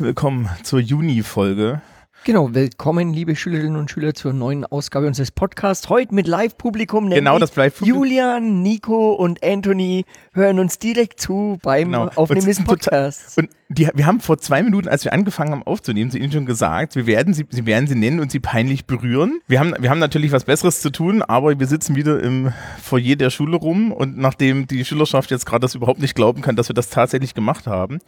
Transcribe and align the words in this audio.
Willkommen 0.00 0.48
zur 0.62 0.80
Juni-Folge. 0.80 1.82
Genau, 2.22 2.52
willkommen, 2.54 3.14
liebe 3.14 3.34
Schülerinnen 3.34 3.76
und 3.76 3.90
Schüler, 3.90 4.12
zur 4.12 4.34
neuen 4.34 4.66
Ausgabe 4.66 5.06
unseres 5.06 5.30
Podcasts. 5.30 5.88
Heute 5.88 6.14
mit 6.14 6.26
Live-Publikum. 6.26 7.08
Genau, 7.08 7.38
das 7.38 7.56
Live-Publikum. 7.56 7.98
Julian, 7.98 8.62
Nico 8.62 9.14
und 9.14 9.42
Anthony 9.42 10.04
hören 10.34 10.58
uns 10.58 10.78
direkt 10.78 11.18
zu 11.18 11.58
beim 11.62 11.92
Genau. 11.92 12.10
Aufnehmen 12.16 12.44
des 12.44 12.62
Podcasts. 12.62 13.38
Und 13.38 13.48
die, 13.70 13.88
wir 13.94 14.04
haben 14.04 14.20
vor 14.20 14.36
zwei 14.36 14.62
Minuten, 14.62 14.86
als 14.88 15.04
wir 15.04 15.14
angefangen 15.14 15.52
haben 15.52 15.62
aufzunehmen, 15.62 16.10
zu 16.10 16.18
Ihnen 16.18 16.30
schon 16.30 16.44
gesagt, 16.44 16.94
wir 16.94 17.06
werden 17.06 17.32
sie, 17.32 17.46
sie 17.48 17.64
werden 17.64 17.86
sie 17.86 17.94
nennen 17.94 18.20
und 18.20 18.30
sie 18.30 18.40
peinlich 18.40 18.84
berühren. 18.84 19.40
Wir 19.46 19.58
haben, 19.58 19.74
wir 19.78 19.88
haben 19.88 20.00
natürlich 20.00 20.30
was 20.30 20.44
Besseres 20.44 20.82
zu 20.82 20.90
tun, 20.90 21.22
aber 21.22 21.58
wir 21.58 21.66
sitzen 21.68 21.96
wieder 21.96 22.20
im 22.22 22.52
Foyer 22.82 23.16
der 23.16 23.30
Schule 23.30 23.56
rum 23.56 23.92
und 23.92 24.18
nachdem 24.18 24.66
die 24.66 24.84
Schülerschaft 24.84 25.30
jetzt 25.30 25.46
gerade 25.46 25.60
das 25.60 25.74
überhaupt 25.74 26.00
nicht 26.00 26.14
glauben 26.14 26.42
kann, 26.42 26.54
dass 26.54 26.68
wir 26.68 26.74
das 26.74 26.90
tatsächlich 26.90 27.32
gemacht 27.32 27.66
haben, 27.66 28.00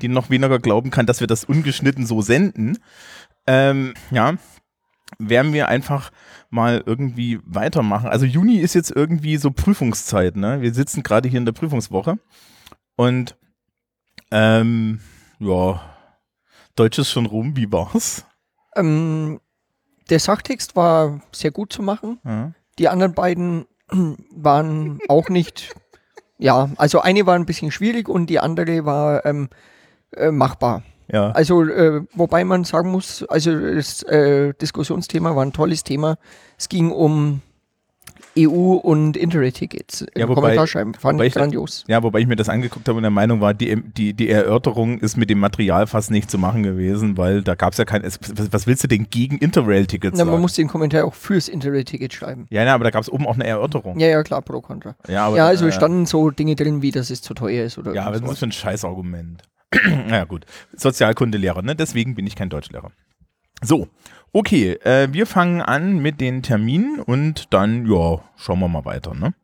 die 0.00 0.08
noch 0.08 0.30
weniger 0.30 0.58
glauben 0.58 0.90
kann, 0.90 1.04
dass 1.04 1.20
wir 1.20 1.26
das 1.26 1.44
ungeschnitten 1.44 2.06
so 2.06 2.22
senden, 2.22 2.78
ähm, 3.48 3.94
ja, 4.10 4.34
werden 5.18 5.54
wir 5.54 5.68
einfach 5.68 6.12
mal 6.50 6.82
irgendwie 6.84 7.40
weitermachen. 7.44 8.08
Also 8.08 8.26
Juni 8.26 8.56
ist 8.58 8.74
jetzt 8.74 8.90
irgendwie 8.94 9.38
so 9.38 9.50
Prüfungszeit, 9.50 10.36
ne? 10.36 10.60
Wir 10.60 10.74
sitzen 10.74 11.02
gerade 11.02 11.28
hier 11.28 11.38
in 11.38 11.46
der 11.46 11.52
Prüfungswoche 11.52 12.18
und 12.96 13.36
ähm, 14.30 15.00
ja, 15.38 15.80
Deutsch 16.76 16.98
ist 16.98 17.10
schon 17.10 17.24
rum, 17.24 17.56
wie 17.56 17.72
war's? 17.72 18.26
Ähm, 18.76 19.40
der 20.10 20.20
Sachtext 20.20 20.76
war 20.76 21.22
sehr 21.32 21.50
gut 21.50 21.72
zu 21.72 21.82
machen. 21.82 22.20
Ja. 22.24 22.52
Die 22.78 22.88
anderen 22.88 23.14
beiden 23.14 23.66
waren 24.30 24.98
auch 25.08 25.30
nicht, 25.30 25.74
ja, 26.36 26.68
also 26.76 27.00
eine 27.00 27.24
war 27.24 27.34
ein 27.34 27.46
bisschen 27.46 27.70
schwierig 27.70 28.10
und 28.10 28.26
die 28.26 28.40
andere 28.40 28.84
war 28.84 29.24
ähm, 29.24 29.48
äh, 30.12 30.30
machbar. 30.30 30.82
Ja. 31.10 31.30
Also, 31.30 31.62
äh, 31.64 32.02
wobei 32.14 32.44
man 32.44 32.64
sagen 32.64 32.90
muss, 32.90 33.24
also 33.24 33.58
das 33.58 34.02
äh, 34.04 34.54
Diskussionsthema 34.60 35.34
war 35.34 35.44
ein 35.44 35.52
tolles 35.52 35.84
Thema. 35.84 36.18
Es 36.56 36.68
ging 36.68 36.90
um 36.90 37.40
EU 38.38 38.74
und 38.74 39.16
Interrail-Tickets. 39.16 40.06
Ja, 40.14 40.22
Im 40.24 40.28
wobei- 40.28 40.40
Kommentarschreiben. 40.42 40.94
Fand 40.94 41.20
ich 41.22 41.34
grandios. 41.34 41.84
Ja, 41.88 42.02
wobei 42.02 42.20
ich 42.20 42.26
mir 42.26 42.36
das 42.36 42.48
angeguckt 42.48 42.88
habe 42.88 42.96
und 42.96 43.02
der 43.02 43.10
Meinung 43.10 43.40
war, 43.40 43.54
die, 43.54 43.82
die, 43.82 44.14
die 44.14 44.28
Erörterung 44.28 45.00
ist 45.00 45.16
mit 45.16 45.30
dem 45.30 45.38
Material 45.40 45.86
fast 45.86 46.10
nicht 46.10 46.30
zu 46.30 46.38
machen 46.38 46.62
gewesen, 46.62 47.16
weil 47.16 47.42
da 47.42 47.54
gab 47.54 47.72
es 47.72 47.78
ja 47.78 47.84
kein. 47.84 48.04
Es, 48.04 48.18
was, 48.52 48.66
willst 48.66 48.84
du 48.84 48.88
denn 48.88 49.08
gegen 49.10 49.38
Interrail-Tickets 49.38 50.16
sagen? 50.18 50.30
man 50.30 50.40
muss 50.40 50.54
den 50.54 50.68
Kommentar 50.68 51.04
auch 51.04 51.14
fürs 51.14 51.48
Interrail-Ticket 51.48 52.12
schreiben. 52.12 52.46
ja, 52.50 52.62
ja, 52.64 52.74
aber 52.74 52.84
da 52.84 52.90
gab 52.90 53.02
es 53.02 53.10
oben 53.10 53.26
auch 53.26 53.34
eine 53.34 53.46
Erörterung. 53.46 53.98
Ja, 53.98 54.08
ja, 54.08 54.22
klar, 54.22 54.42
pro 54.42 54.60
Contra. 54.60 54.94
Ja, 55.08 55.26
aber, 55.26 55.36
ja, 55.36 55.46
also 55.46 55.66
äh, 55.66 55.72
standen 55.72 56.06
so 56.06 56.30
Dinge 56.30 56.54
drin, 56.54 56.82
wie 56.82 56.90
dass 56.90 57.10
es 57.10 57.22
zu 57.22 57.34
teuer 57.34 57.64
ist 57.64 57.78
oder 57.78 57.94
Ja, 57.94 58.04
aber 58.04 58.20
das 58.20 58.30
ist 58.30 58.38
für 58.38 58.46
ein 58.46 58.52
Scheißargument. 58.52 59.42
naja, 60.06 60.24
gut. 60.24 60.46
Sozialkundelehrer, 60.72 61.62
ne? 61.62 61.74
Deswegen 61.74 62.14
bin 62.14 62.26
ich 62.26 62.36
kein 62.36 62.48
Deutschlehrer. 62.48 62.90
So, 63.60 63.88
okay, 64.32 64.72
äh, 64.84 65.12
wir 65.12 65.26
fangen 65.26 65.60
an 65.60 65.98
mit 65.98 66.20
den 66.20 66.42
Terminen 66.42 67.00
und 67.00 67.52
dann, 67.52 67.86
ja, 67.86 68.20
schauen 68.36 68.60
wir 68.60 68.68
mal 68.68 68.84
weiter, 68.84 69.14
ne? 69.14 69.34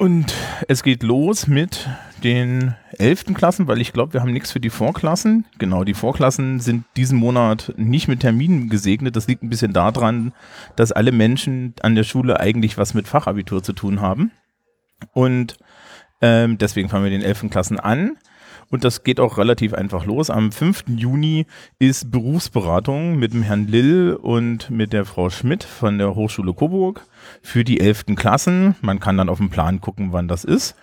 Und 0.00 0.34
es 0.66 0.82
geht 0.82 1.02
los 1.02 1.46
mit 1.46 1.86
den 2.24 2.74
11. 2.96 3.34
Klassen, 3.34 3.68
weil 3.68 3.82
ich 3.82 3.92
glaube, 3.92 4.14
wir 4.14 4.22
haben 4.22 4.32
nichts 4.32 4.50
für 4.50 4.58
die 4.58 4.70
Vorklassen. 4.70 5.44
Genau, 5.58 5.84
die 5.84 5.92
Vorklassen 5.92 6.58
sind 6.58 6.86
diesen 6.96 7.18
Monat 7.18 7.74
nicht 7.76 8.08
mit 8.08 8.20
Terminen 8.20 8.70
gesegnet. 8.70 9.14
Das 9.14 9.28
liegt 9.28 9.42
ein 9.42 9.50
bisschen 9.50 9.74
daran, 9.74 10.32
dass 10.74 10.90
alle 10.90 11.12
Menschen 11.12 11.74
an 11.82 11.96
der 11.96 12.04
Schule 12.04 12.40
eigentlich 12.40 12.78
was 12.78 12.94
mit 12.94 13.08
Fachabitur 13.08 13.62
zu 13.62 13.74
tun 13.74 14.00
haben. 14.00 14.30
Und 15.12 15.58
ähm, 16.22 16.56
deswegen 16.56 16.88
fangen 16.88 17.04
wir 17.04 17.10
den 17.10 17.20
11. 17.20 17.50
Klassen 17.50 17.78
an. 17.78 18.16
Und 18.70 18.84
das 18.84 19.02
geht 19.02 19.18
auch 19.18 19.36
relativ 19.36 19.74
einfach 19.74 20.06
los. 20.06 20.30
Am 20.30 20.52
5. 20.52 20.84
Juni 20.96 21.46
ist 21.80 22.10
Berufsberatung 22.12 23.18
mit 23.18 23.32
dem 23.32 23.42
Herrn 23.42 23.66
Lill 23.66 24.14
und 24.14 24.70
mit 24.70 24.92
der 24.92 25.04
Frau 25.04 25.28
Schmidt 25.28 25.64
von 25.64 25.98
der 25.98 26.14
Hochschule 26.14 26.54
Coburg 26.54 27.04
für 27.42 27.64
die 27.64 27.80
11. 27.80 28.14
Klassen. 28.14 28.76
Man 28.80 29.00
kann 29.00 29.16
dann 29.16 29.28
auf 29.28 29.38
dem 29.38 29.50
Plan 29.50 29.80
gucken, 29.80 30.12
wann 30.12 30.28
das 30.28 30.44
ist. 30.44 30.76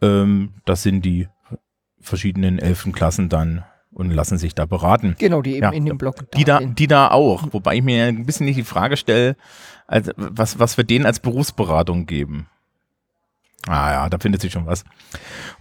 Ähm, 0.00 0.50
das 0.64 0.84
sind 0.84 1.04
die 1.04 1.28
verschiedenen 2.00 2.60
11. 2.60 2.92
Klassen 2.92 3.28
dann 3.28 3.64
und 3.90 4.12
lassen 4.12 4.38
sich 4.38 4.54
da 4.54 4.66
beraten. 4.66 5.16
Genau, 5.18 5.42
die 5.42 5.54
eben 5.54 5.62
Ja, 5.62 5.70
in 5.70 5.84
dem 5.84 5.98
Blog 5.98 6.30
Die 6.32 6.44
da, 6.44 6.60
die 6.60 6.86
da 6.86 7.08
auch, 7.10 7.48
wobei 7.52 7.76
ich 7.76 7.82
mir 7.82 8.04
ein 8.04 8.24
bisschen 8.26 8.46
nicht 8.46 8.58
die 8.58 8.62
Frage 8.62 8.96
stelle, 8.96 9.36
also 9.88 10.12
was, 10.16 10.58
was 10.60 10.76
wir 10.76 10.84
denen 10.84 11.06
als 11.06 11.18
Berufsberatung 11.18 12.06
geben. 12.06 12.46
Ah 13.68 13.90
ja, 13.92 14.08
da 14.08 14.18
findet 14.18 14.40
sich 14.40 14.52
schon 14.52 14.66
was. 14.66 14.84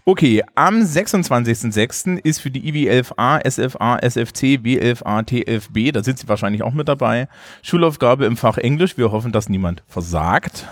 Okay, 0.06 0.44
am 0.54 0.82
26.06. 0.82 2.20
ist 2.24 2.40
für 2.40 2.52
die 2.52 2.68
IW 2.68 2.90
11a, 3.02 3.42
SFA, 3.50 3.98
SFC, 3.98 4.60
W11a, 4.64 5.24
T11b, 5.28 5.92
da 5.92 6.04
sind 6.04 6.20
sie 6.20 6.28
wahrscheinlich 6.28 6.62
auch 6.62 6.74
mit 6.74 6.88
dabei, 6.88 7.28
Schulaufgabe 7.64 8.26
im 8.26 8.38
Fach 8.38 8.58
Englisch. 8.58 8.98
Wir 8.98 9.12
hoffen, 9.12 9.32
dass 9.32 9.50
niemand 9.50 9.84
versagt. 9.88 10.68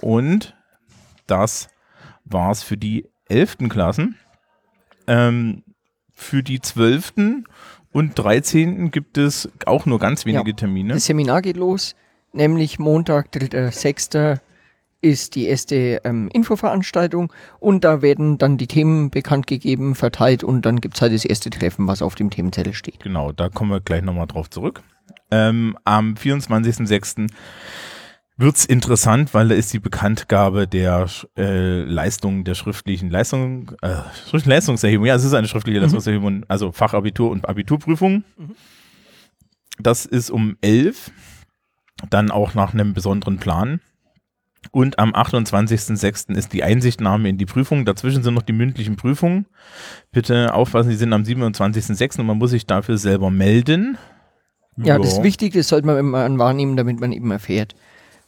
Und 0.00 0.54
das 1.26 1.68
war's 2.24 2.62
für 2.62 2.76
die 2.78 3.06
11. 3.28 3.68
Klassen. 3.68 4.16
Ähm, 5.06 5.62
für 6.14 6.42
die 6.42 6.60
12. 6.60 7.44
und 7.92 8.14
13. 8.18 8.90
gibt 8.90 9.18
es 9.18 9.50
auch 9.66 9.84
nur 9.84 9.98
ganz 9.98 10.24
wenige 10.24 10.50
Ja. 10.50 10.56
Termine. 10.56 10.94
Das 10.94 11.04
Seminar 11.04 11.42
geht 11.42 11.56
los, 11.56 11.94
nämlich 12.32 12.78
Montag, 12.78 13.28
3.6. 13.34 14.38
ist 15.02 15.34
die 15.34 15.46
erste 15.46 16.00
ähm, 16.04 16.28
Infoveranstaltung 16.32 17.32
und 17.58 17.84
da 17.84 18.00
werden 18.00 18.38
dann 18.38 18.56
die 18.56 18.68
Themen 18.68 19.10
bekannt 19.10 19.46
gegeben, 19.46 19.94
verteilt 19.94 20.44
und 20.44 20.64
dann 20.64 20.80
gibt 20.80 20.94
es 20.94 21.02
halt 21.02 21.12
das 21.12 21.24
erste 21.24 21.50
Treffen, 21.50 21.88
was 21.88 22.00
auf 22.00 22.14
dem 22.14 22.30
Themenzettel 22.30 22.72
steht. 22.72 23.00
Genau, 23.00 23.32
da 23.32 23.48
kommen 23.48 23.70
wir 23.70 23.80
gleich 23.80 24.02
nochmal 24.02 24.28
drauf 24.28 24.48
zurück. 24.48 24.82
Ähm, 25.30 25.76
am 25.84 26.14
24.06. 26.14 27.28
wird's 28.36 28.64
interessant, 28.64 29.34
weil 29.34 29.48
da 29.48 29.54
ist 29.54 29.72
die 29.72 29.80
Bekanntgabe 29.80 30.68
der 30.68 31.06
äh, 31.36 31.82
Leistung 31.82 32.44
der 32.44 32.54
schriftlichen 32.54 33.10
Leistung, 33.10 33.72
äh, 33.82 33.96
schriftlichen 34.28 34.50
Leistungserhebung. 34.50 35.06
Ja, 35.06 35.16
es 35.16 35.24
ist 35.24 35.34
eine 35.34 35.48
schriftliche 35.48 35.80
Leistungserhebung, 35.80 36.44
also 36.48 36.70
Fachabitur 36.70 37.30
und 37.30 37.48
Abiturprüfung. 37.48 38.24
Das 39.80 40.06
ist 40.06 40.30
um 40.30 40.56
11, 40.60 41.10
dann 42.08 42.30
auch 42.30 42.54
nach 42.54 42.72
einem 42.72 42.94
besonderen 42.94 43.38
Plan. 43.38 43.80
Und 44.70 44.98
am 44.98 45.12
28.06. 45.12 46.34
ist 46.36 46.52
die 46.52 46.62
Einsichtnahme 46.62 47.28
in 47.28 47.36
die 47.36 47.46
Prüfung. 47.46 47.84
Dazwischen 47.84 48.22
sind 48.22 48.34
noch 48.34 48.42
die 48.42 48.52
mündlichen 48.52 48.96
Prüfungen. 48.96 49.46
Bitte 50.12 50.54
aufpassen, 50.54 50.90
die 50.90 50.96
sind 50.96 51.12
am 51.12 51.22
27.06. 51.22 52.20
und 52.20 52.26
man 52.26 52.38
muss 52.38 52.50
sich 52.50 52.66
dafür 52.66 52.96
selber 52.96 53.30
melden. 53.30 53.98
Ja, 54.76 54.98
das 54.98 55.14
ist 55.14 55.22
wichtig, 55.22 55.52
das 55.52 55.68
sollte 55.68 55.86
man 55.86 55.98
immer 55.98 56.38
wahrnehmen, 56.38 56.76
damit 56.76 57.00
man 57.00 57.12
eben 57.12 57.30
erfährt, 57.30 57.74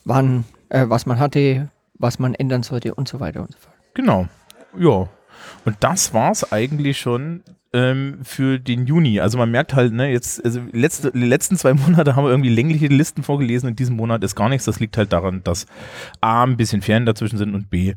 wann, 0.04 0.44
äh, 0.68 0.84
was 0.88 1.06
man 1.06 1.18
hatte, 1.18 1.70
was 1.94 2.18
man 2.18 2.34
ändern 2.34 2.62
sollte 2.62 2.94
und 2.94 3.08
so 3.08 3.20
weiter 3.20 3.40
und 3.40 3.52
so 3.52 3.58
fort. 3.58 3.74
Genau. 3.94 4.28
Ja. 4.76 5.08
Und 5.64 5.76
das 5.80 6.12
war's 6.12 6.52
eigentlich 6.52 6.98
schon 6.98 7.42
ähm, 7.74 8.20
für 8.22 8.58
den 8.60 8.86
Juni. 8.86 9.20
Also 9.20 9.36
man 9.36 9.50
merkt 9.50 9.74
halt, 9.74 9.92
ne, 9.92 10.10
jetzt, 10.10 10.42
also 10.44 10.60
letzte, 10.72 11.10
die 11.10 11.26
letzten 11.26 11.56
zwei 11.56 11.74
Monate 11.74 12.16
haben 12.16 12.24
wir 12.24 12.30
irgendwie 12.30 12.54
längliche 12.54 12.86
Listen 12.86 13.22
vorgelesen 13.22 13.68
und 13.68 13.78
diesen 13.78 13.96
Monat 13.96 14.22
ist 14.22 14.36
gar 14.36 14.48
nichts. 14.48 14.64
Das 14.64 14.80
liegt 14.80 14.96
halt 14.96 15.12
daran, 15.12 15.42
dass 15.42 15.66
A, 16.20 16.44
ein 16.44 16.56
bisschen 16.56 16.80
Ferien 16.80 17.04
dazwischen 17.04 17.36
sind 17.36 17.54
und 17.54 17.68
B, 17.68 17.94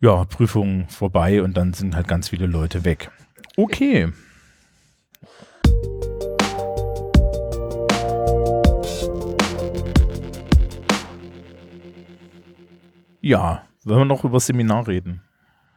ja, 0.00 0.24
Prüfungen 0.26 0.86
vorbei 0.88 1.42
und 1.42 1.56
dann 1.56 1.72
sind 1.72 1.96
halt 1.96 2.06
ganz 2.06 2.28
viele 2.28 2.46
Leute 2.46 2.84
weg. 2.84 3.10
Okay. 3.56 4.12
Ja, 13.22 13.64
wollen 13.82 14.00
wir 14.00 14.04
noch 14.04 14.24
über 14.24 14.38
Seminar 14.38 14.86
reden? 14.86 15.22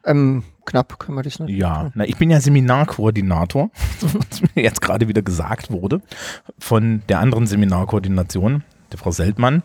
Ähm, 0.06 0.44
knapp 0.66 1.00
können 1.00 1.18
wir 1.18 1.24
das 1.24 1.40
nicht. 1.40 1.58
Ja, 1.58 1.92
na, 1.94 2.06
ich 2.06 2.18
bin 2.18 2.30
ja 2.30 2.40
Seminarkoordinator, 2.40 3.70
was 4.02 4.42
mir 4.56 4.64
jetzt 4.64 4.82
gerade 4.82 5.08
wieder 5.08 5.22
gesagt 5.22 5.72
wurde, 5.72 6.02
von 6.58 7.02
der 7.10 7.20
anderen 7.20 7.48
Seminarkoordination, 7.48 8.64
der 8.92 9.00
Frau 9.00 9.12
Seltmann. 9.12 9.64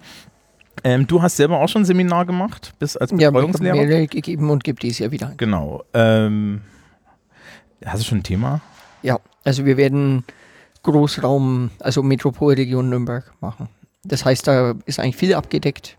Ähm, 0.82 1.06
du 1.06 1.22
hast 1.22 1.36
selber 1.36 1.60
auch 1.60 1.68
schon 1.68 1.82
ein 1.82 1.86
Seminar 1.86 2.26
gemacht, 2.26 2.72
bis 2.78 2.96
als 2.96 3.12
Ja, 3.12 3.28
ich 3.28 3.34
Betreuungslehrer? 3.34 4.06
gegeben 4.06 4.50
und 4.50 4.64
gebe 4.64 4.80
dies 4.80 4.98
Jahr 4.98 5.12
wieder 5.12 5.32
genau. 5.36 5.84
Ähm, 5.94 6.62
hast 7.84 8.02
du 8.02 8.06
schon 8.06 8.18
ein 8.18 8.22
Thema? 8.24 8.60
Ja, 9.02 9.18
also 9.44 9.64
wir 9.64 9.76
werden 9.76 10.24
Großraum, 10.82 11.70
also 11.80 12.02
Metropolregion 12.02 12.90
Nürnberg 12.90 13.32
machen. 13.40 13.68
Das 14.04 14.24
heißt, 14.24 14.46
da 14.46 14.74
ist 14.84 14.98
eigentlich 15.00 15.16
viel 15.16 15.34
abgedeckt. 15.34 15.96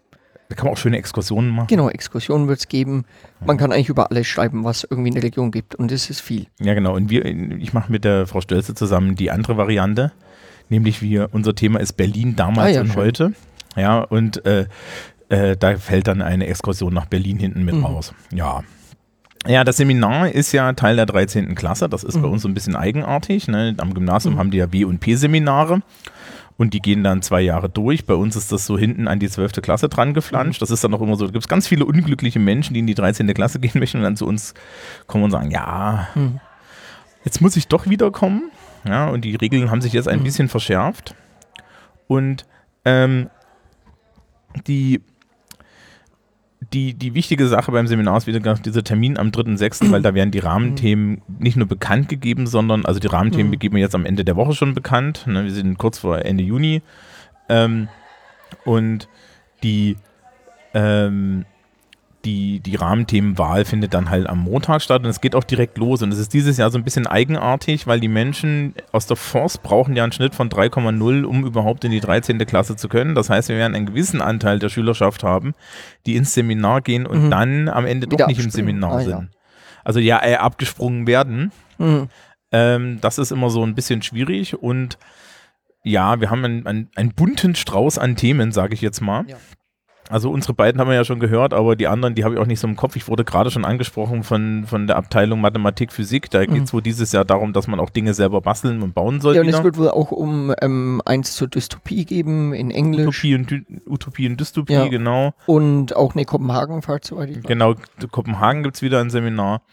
Da 0.49 0.55
kann 0.55 0.65
man 0.65 0.73
auch 0.73 0.77
schöne 0.77 0.97
Exkursionen 0.97 1.49
machen. 1.49 1.67
Genau, 1.67 1.89
Exkursionen 1.89 2.47
wird 2.47 2.59
es 2.59 2.67
geben. 2.67 3.05
Man 3.45 3.57
kann 3.57 3.71
eigentlich 3.71 3.89
über 3.89 4.11
alles 4.11 4.27
schreiben, 4.27 4.63
was 4.63 4.83
irgendwie 4.87 5.09
in 5.09 5.15
der 5.15 5.23
Region 5.23 5.49
gibt. 5.51 5.73
Und 5.75 5.91
das 5.91 6.09
ist 6.09 6.21
viel. 6.21 6.45
Ja, 6.59 6.73
genau. 6.75 6.95
Und 6.95 7.09
wir, 7.09 7.25
ich 7.25 7.73
mache 7.73 7.91
mit 7.91 8.03
der 8.03 8.27
Frau 8.27 8.41
Stölze 8.41 8.75
zusammen 8.75 9.15
die 9.15 9.31
andere 9.31 9.57
Variante, 9.57 10.11
nämlich 10.69 11.01
wir, 11.01 11.29
unser 11.31 11.55
Thema 11.55 11.79
ist 11.79 11.93
Berlin 11.93 12.35
damals 12.35 12.67
Ah, 12.67 12.69
ja, 12.75 12.81
und 12.81 12.87
schön. 12.87 12.95
heute. 12.95 13.33
Ja, 13.75 14.01
und 14.01 14.45
äh, 14.45 14.67
äh, 15.29 15.57
da 15.57 15.77
fällt 15.77 16.07
dann 16.07 16.21
eine 16.21 16.45
Exkursion 16.45 16.93
nach 16.93 17.07
Berlin 17.07 17.37
hinten 17.39 17.65
mit 17.65 17.73
Mhm. 17.75 17.85
raus. 17.85 18.13
Ja. 18.31 18.63
Ja, 19.47 19.63
das 19.63 19.77
Seminar 19.77 20.29
ist 20.31 20.51
ja 20.53 20.73
Teil 20.73 20.95
der 20.95 21.05
13. 21.07 21.53
Klasse. 21.55 21.87
Das 21.89 22.03
ist 22.03 22.19
bei 22.21 22.27
Mhm. 22.27 22.33
uns 22.33 22.41
so 22.43 22.47
ein 22.47 22.53
bisschen 22.53 22.75
eigenartig. 22.75 23.47
Ne? 23.47 23.75
Am 23.77 23.93
Gymnasium 23.93 24.35
Mhm. 24.35 24.39
haben 24.39 24.51
die 24.51 24.57
ja 24.57 24.65
B- 24.67 24.85
und 24.85 24.99
P-Seminare. 24.99 25.81
Und 26.57 26.73
die 26.73 26.81
gehen 26.81 27.03
dann 27.03 27.21
zwei 27.21 27.41
Jahre 27.41 27.67
durch. 27.69 28.05
Bei 28.05 28.13
uns 28.13 28.35
ist 28.37 28.51
das 28.51 28.65
so 28.65 28.77
hinten 28.77 29.09
an 29.09 29.19
die 29.19 29.27
12. 29.29 29.61
Klasse 29.61 29.89
dran 29.89 30.13
geflanscht. 30.13 30.61
Das 30.61 30.71
ist 30.71 30.83
dann 30.85 30.93
auch 30.93 31.01
immer 31.01 31.17
so, 31.17 31.25
da 31.25 31.31
gibt 31.33 31.43
es 31.43 31.49
ganz 31.49 31.67
viele 31.67 31.85
unglückliche 31.85 32.39
Menschen, 32.39 32.73
die 32.73 32.79
in 32.79 32.87
die 32.87 32.93
13. 32.95 33.27
Klasse 33.33 33.59
gehen 33.61 33.71
möchten 33.79 33.97
und 33.97 34.03
dann 34.03 34.15
zu 34.15 34.25
uns 34.25 34.53
kommen 35.07 35.25
und 35.25 35.31
sagen, 35.31 35.51
ja, 35.51 36.07
Mhm. 36.15 36.39
jetzt 37.25 37.41
muss 37.41 37.57
ich 37.57 37.67
doch 37.67 37.87
wiederkommen. 37.89 38.51
Ja, 38.87 39.09
und 39.09 39.25
die 39.25 39.35
Regeln 39.35 39.69
haben 39.69 39.81
sich 39.81 39.91
jetzt 39.93 40.07
ein 40.07 40.19
Mhm. 40.19 40.23
bisschen 40.23 40.47
verschärft. 40.47 41.13
Und 42.07 42.45
ähm, 42.85 43.29
die, 44.67 45.01
die, 46.75 46.93
die 46.93 47.13
wichtige 47.13 47.47
Sache 47.47 47.71
beim 47.71 47.87
Seminar 47.87 48.17
ist 48.17 48.27
wieder 48.27 48.39
dieser 48.55 48.83
Termin 48.83 49.17
am 49.17 49.29
3.6., 49.29 49.91
weil 49.91 50.01
da 50.01 50.13
werden 50.13 50.31
die 50.31 50.39
Rahmenthemen 50.39 51.21
nicht 51.39 51.55
nur 51.55 51.67
bekannt 51.67 52.09
gegeben, 52.09 52.47
sondern, 52.47 52.85
also 52.85 52.99
die 52.99 53.07
Rahmenthemen 53.07 53.51
Mhm. 53.51 53.59
geben 53.59 53.75
wir 53.75 53.81
jetzt 53.81 53.95
am 53.95 54.05
Ende 54.05 54.25
der 54.25 54.35
Woche 54.35 54.53
schon 54.53 54.73
bekannt. 54.73 55.25
Ne, 55.25 55.45
wir 55.45 55.51
sind 55.51 55.77
kurz 55.77 55.99
vor 55.99 56.19
Ende 56.25 56.43
Juni. 56.43 56.81
Ähm, 57.47 57.87
und 58.65 59.07
die, 59.63 59.95
ähm, 60.73 61.45
die, 62.25 62.59
die 62.59 62.75
Rahmenthemenwahl 62.75 63.63
findet 63.65 63.93
dann 63.93 64.09
halt 64.09 64.27
am 64.27 64.39
Montag 64.39 64.81
statt 64.81 65.03
und 65.03 65.09
es 65.09 65.21
geht 65.21 65.35
auch 65.35 65.43
direkt 65.43 65.77
los. 65.77 66.01
Und 66.01 66.11
es 66.11 66.17
ist 66.19 66.33
dieses 66.33 66.57
Jahr 66.57 66.71
so 66.71 66.77
ein 66.77 66.83
bisschen 66.83 67.07
eigenartig, 67.07 67.85
weil 67.87 67.99
die 67.99 68.07
Menschen 68.07 68.73
aus 68.91 69.05
der 69.07 69.15
Forst 69.15 69.61
brauchen 69.63 69.95
ja 69.95 70.03
einen 70.03 70.11
Schnitt 70.11 70.35
von 70.35 70.49
3,0, 70.49 71.23
um 71.23 71.45
überhaupt 71.45 71.83
in 71.85 71.91
die 71.91 71.99
13. 72.01 72.39
Klasse 72.45 72.75
zu 72.75 72.89
können. 72.89 73.15
Das 73.15 73.29
heißt, 73.29 73.49
wir 73.49 73.55
werden 73.57 73.75
einen 73.75 73.85
gewissen 73.85 74.21
Anteil 74.21 74.59
der 74.59 74.69
Schülerschaft 74.69 75.23
haben, 75.23 75.53
die 76.05 76.15
ins 76.15 76.33
Seminar 76.33 76.81
gehen 76.81 77.05
und 77.05 77.25
Mhm. 77.25 77.31
dann 77.31 77.69
am 77.69 77.85
Ende 77.85 78.07
doch 78.07 78.17
Wieder 78.17 78.27
nicht 78.27 78.43
im. 78.43 78.49
Seminar 78.49 78.93
Ah, 78.95 78.99
sind. 79.01 79.09
ja. 79.11 79.23
Also 79.83 79.99
ja, 79.99 80.21
äh, 80.25 80.35
abgesprungen 80.35 81.05
werden. 81.07 81.51
Mhm. 81.77 82.09
Ähm, 82.51 82.97
das 83.01 83.17
ist 83.19 83.31
immer 83.31 83.49
so 83.49 83.63
ein 83.65 83.75
bisschen 83.75 84.01
schwierig 84.01 84.61
und 84.61 84.97
ja, 85.83 86.19
wir 86.19 86.31
haben 86.31 86.43
einen, 86.43 86.65
einen, 86.65 86.89
einen 86.95 87.13
bunten 87.13 87.53
Strauß 87.53 87.99
an 87.99 88.15
Themen, 88.15 88.51
sage 88.51 88.73
ich 88.73 88.81
jetzt 88.81 89.01
mal. 89.01 89.25
Ja. 89.27 89.35
Also 90.09 90.29
unsere 90.29 90.53
beiden 90.53 90.79
haben 90.79 90.87
wir 90.87 90.93
ja 90.95 91.03
schon 91.03 91.19
gehört, 91.19 91.53
aber 91.53 91.75
die 91.75 91.87
anderen, 91.87 92.13
die 92.13 92.23
habe 92.23 92.35
ich 92.35 92.39
auch 92.39 92.45
nicht 92.45 92.59
so 92.59 92.67
im 92.67 92.75
Kopf. 92.75 92.95
Ich 92.95 93.07
wurde 93.07 93.23
gerade 93.25 93.49
schon 93.49 93.65
angesprochen 93.65 94.21
von, 94.23 94.65
von 94.67 94.85
der 94.85 94.97
Abteilung 94.97 95.41
Mathematik, 95.41 95.91
Physik. 95.91 96.29
Da 96.29 96.45
geht 96.45 96.63
es 96.63 96.73
wohl 96.73 96.83
dieses 96.83 97.11
Jahr 97.11 97.25
darum, 97.25 97.53
dass 97.53 97.67
man 97.67 97.79
auch 97.79 97.89
Dinge 97.89 98.13
selber 98.13 98.39
basteln 98.41 98.83
und 98.83 98.93
bauen 98.93 99.19
soll. 99.19 99.33
Ja, 99.35 99.41
und 99.41 99.47
es 99.47 99.53
wieder. 99.55 99.63
wird 99.63 99.77
wohl 99.77 99.89
auch 99.89 100.11
um 100.11 100.53
ähm, 100.61 101.01
eins 101.05 101.33
zur 101.35 101.47
Dystopie 101.47 102.05
geben 102.05 102.53
in 102.53 102.69
Englisch 102.69 103.07
Utopie 103.23 103.35
und, 103.35 103.49
Dy- 103.49 103.65
Utopie 103.87 104.27
und 104.29 104.39
Dystopie, 104.39 104.73
Ja. 104.73 104.87
genau. 104.87 105.33
und 105.47 105.95
auch 105.95 106.13
eine 106.13 106.25
Kopenhagen-Fahrt, 106.25 107.03
soweit 107.05 107.29
ich 107.31 107.37
weiß. 107.37 107.43
Genau, 107.45 107.73
Kopenhagen 108.11 108.61
gibt 108.61 108.75
es 108.75 108.81
wieder 108.83 108.99
ein 109.01 109.09
Seminar. 109.09 109.63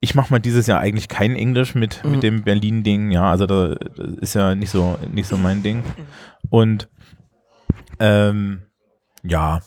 Ich 0.00 0.14
mache 0.14 0.30
mal 0.32 0.40
dieses 0.40 0.66
Jahr 0.66 0.80
eigentlich 0.80 1.08
kein 1.08 1.34
Englisch 1.36 1.74
mit, 1.74 2.04
Mhm. 2.04 2.10
mit 2.10 2.22
dem 2.22 2.42
Berlin-Ding, 2.42 3.10
ja, 3.12 3.30
also 3.30 3.46
da 3.46 3.74
das 3.96 4.14
ist 4.20 4.34
ja 4.34 4.54
nicht 4.54 4.70
so, 4.70 4.98
nicht 5.10 5.26
so 5.28 5.38
mein 5.38 5.62
Ding. 5.62 5.82
Und 6.50 6.88
ähm, 7.98 8.62
ja, 9.22 9.60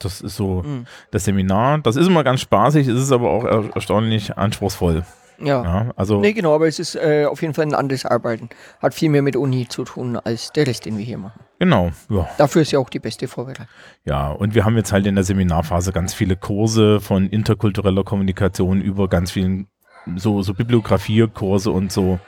das 0.00 0.20
ist 0.20 0.36
so 0.36 0.62
Mhm. 0.62 0.86
das 1.10 1.24
Seminar. 1.24 1.78
Das 1.78 1.96
ist 1.96 2.06
immer 2.06 2.22
ganz 2.24 2.40
spaßig, 2.42 2.86
es 2.88 3.00
ist 3.02 3.12
aber 3.12 3.30
auch 3.30 3.44
er 3.44 3.74
erstaunlich 3.74 4.36
anspruchsvoll. 4.36 5.04
Ja. 5.38 5.62
Ja, 5.62 5.92
also 5.96 6.20
Nee, 6.20 6.32
genau, 6.32 6.54
aber 6.54 6.66
es 6.66 6.78
ist 6.78 6.94
äh, 6.94 7.26
auf 7.26 7.42
jeden 7.42 7.52
Fall 7.52 7.66
ein 7.66 7.74
anderes 7.74 8.06
Arbeiten. 8.06 8.48
Hat 8.80 8.94
viel 8.94 9.10
mehr 9.10 9.20
mit 9.20 9.36
Uni 9.36 9.68
zu 9.68 9.84
tun 9.84 10.16
als 10.16 10.50
der 10.52 10.66
Rest, 10.66 10.86
den 10.86 10.96
wir 10.96 11.04
hier 11.04 11.18
machen. 11.18 11.40
genau, 11.58 11.90
ja. 12.08 12.26
Dafür 12.38 12.62
ist 12.62 12.72
ja 12.72 12.78
auch 12.78 12.88
die 12.88 13.00
beste 13.00 13.28
Vorbereitung. 13.28 13.66
Ja, 14.06 14.30
und 14.30 14.54
wir 14.54 14.64
haben 14.64 14.76
jetzt 14.78 14.92
halt 14.92 15.06
in 15.06 15.14
der 15.14 15.24
Seminarphase 15.24 15.92
ganz 15.92 16.14
viele 16.14 16.36
Kurse 16.36 17.00
von 17.00 17.28
interkultureller 17.28 18.02
Kommunikation 18.02 18.80
über 18.80 19.08
ganz 19.08 19.30
vielen 19.30 19.68
so, 20.16 20.40
so 20.42 20.54
Bibliografiekurse 20.54 21.70
und 21.70 21.92
so 21.92 22.18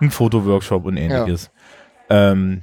ein 0.00 0.10
Fotoworkshop 0.10 0.86
und 0.86 0.96
ähnliches. 0.96 1.50
Ähm, 2.10 2.62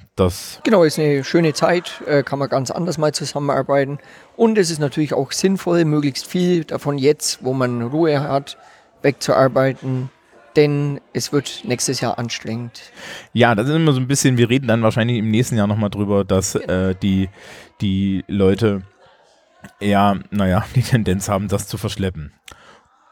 Genau, 0.64 0.84
ist 0.84 1.00
eine 1.00 1.24
schöne 1.24 1.54
Zeit, 1.54 2.02
äh, 2.06 2.24
kann 2.24 2.40
man 2.40 2.50
ganz 2.50 2.70
anders 2.72 2.98
mal 2.98 3.14
zusammenarbeiten. 3.14 4.00
Und 4.36 4.58
es 4.58 4.70
ist 4.70 4.80
natürlich 4.80 5.14
auch 5.14 5.32
sinnvoll, 5.32 5.86
möglichst 5.86 6.28
viel 6.28 6.64
davon 6.64 6.98
jetzt, 6.98 7.44
wo 7.44 7.54
man 7.54 7.82
Ruhe 7.82 8.22
hat, 8.22 8.58
wegzuarbeiten. 9.02 10.10
Denn 10.56 11.00
es 11.14 11.32
wird 11.32 11.62
nächstes 11.64 12.02
Jahr 12.02 12.20
anstrengend. 12.20 12.92
ja, 13.34 13.56
das 13.56 13.70
ist 13.70 13.76
immer 13.76 13.94
so 13.94 14.02
ein 14.02 14.08
bisschen, 14.08 14.38
wir 14.38 14.50
reden 14.50 14.68
dann 14.68 14.84
wahrscheinlich 14.84 15.18
im 15.18 15.32
nächsten 15.32 15.56
Jahr 15.56 15.68
nochmal 15.68 15.90
drüber, 15.90 16.26
dass 16.26 16.56
äh, 16.56 16.94
die, 17.02 17.30
die 17.80 18.26
Leute 18.28 18.82
eher, 19.80 20.20
naja, 20.30 20.66
die 20.76 20.82
Tendenz 20.82 21.30
haben, 21.30 21.48
das 21.48 21.68
zu 21.68 21.78
verschleppen. 21.78 22.34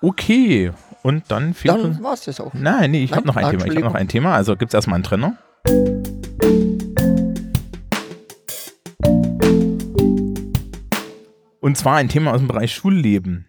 Okay, 0.01 0.71
und 1.01 1.25
dann 1.29 1.53
fehlt 1.53 1.75
Dann 1.75 2.03
war 2.03 2.13
es 2.13 2.21
das 2.21 2.39
auch. 2.39 2.53
Nein, 2.53 2.91
nee, 2.91 3.03
ich 3.03 3.13
habe 3.13 3.27
noch 3.27 3.35
ein 3.35 3.49
Thema. 3.49 3.65
Ich 3.65 3.75
habe 3.75 3.85
noch 3.85 3.95
ein 3.95 4.07
Thema. 4.07 4.33
Also 4.33 4.55
gibt 4.55 4.71
es 4.71 4.73
erstmal 4.73 4.95
einen 4.95 5.03
Trenner. 5.03 5.37
Und 11.69 11.75
zwar 11.75 11.97
ein 11.97 12.09
Thema 12.09 12.31
aus 12.31 12.39
dem 12.39 12.47
Bereich 12.47 12.73
Schulleben. 12.73 13.45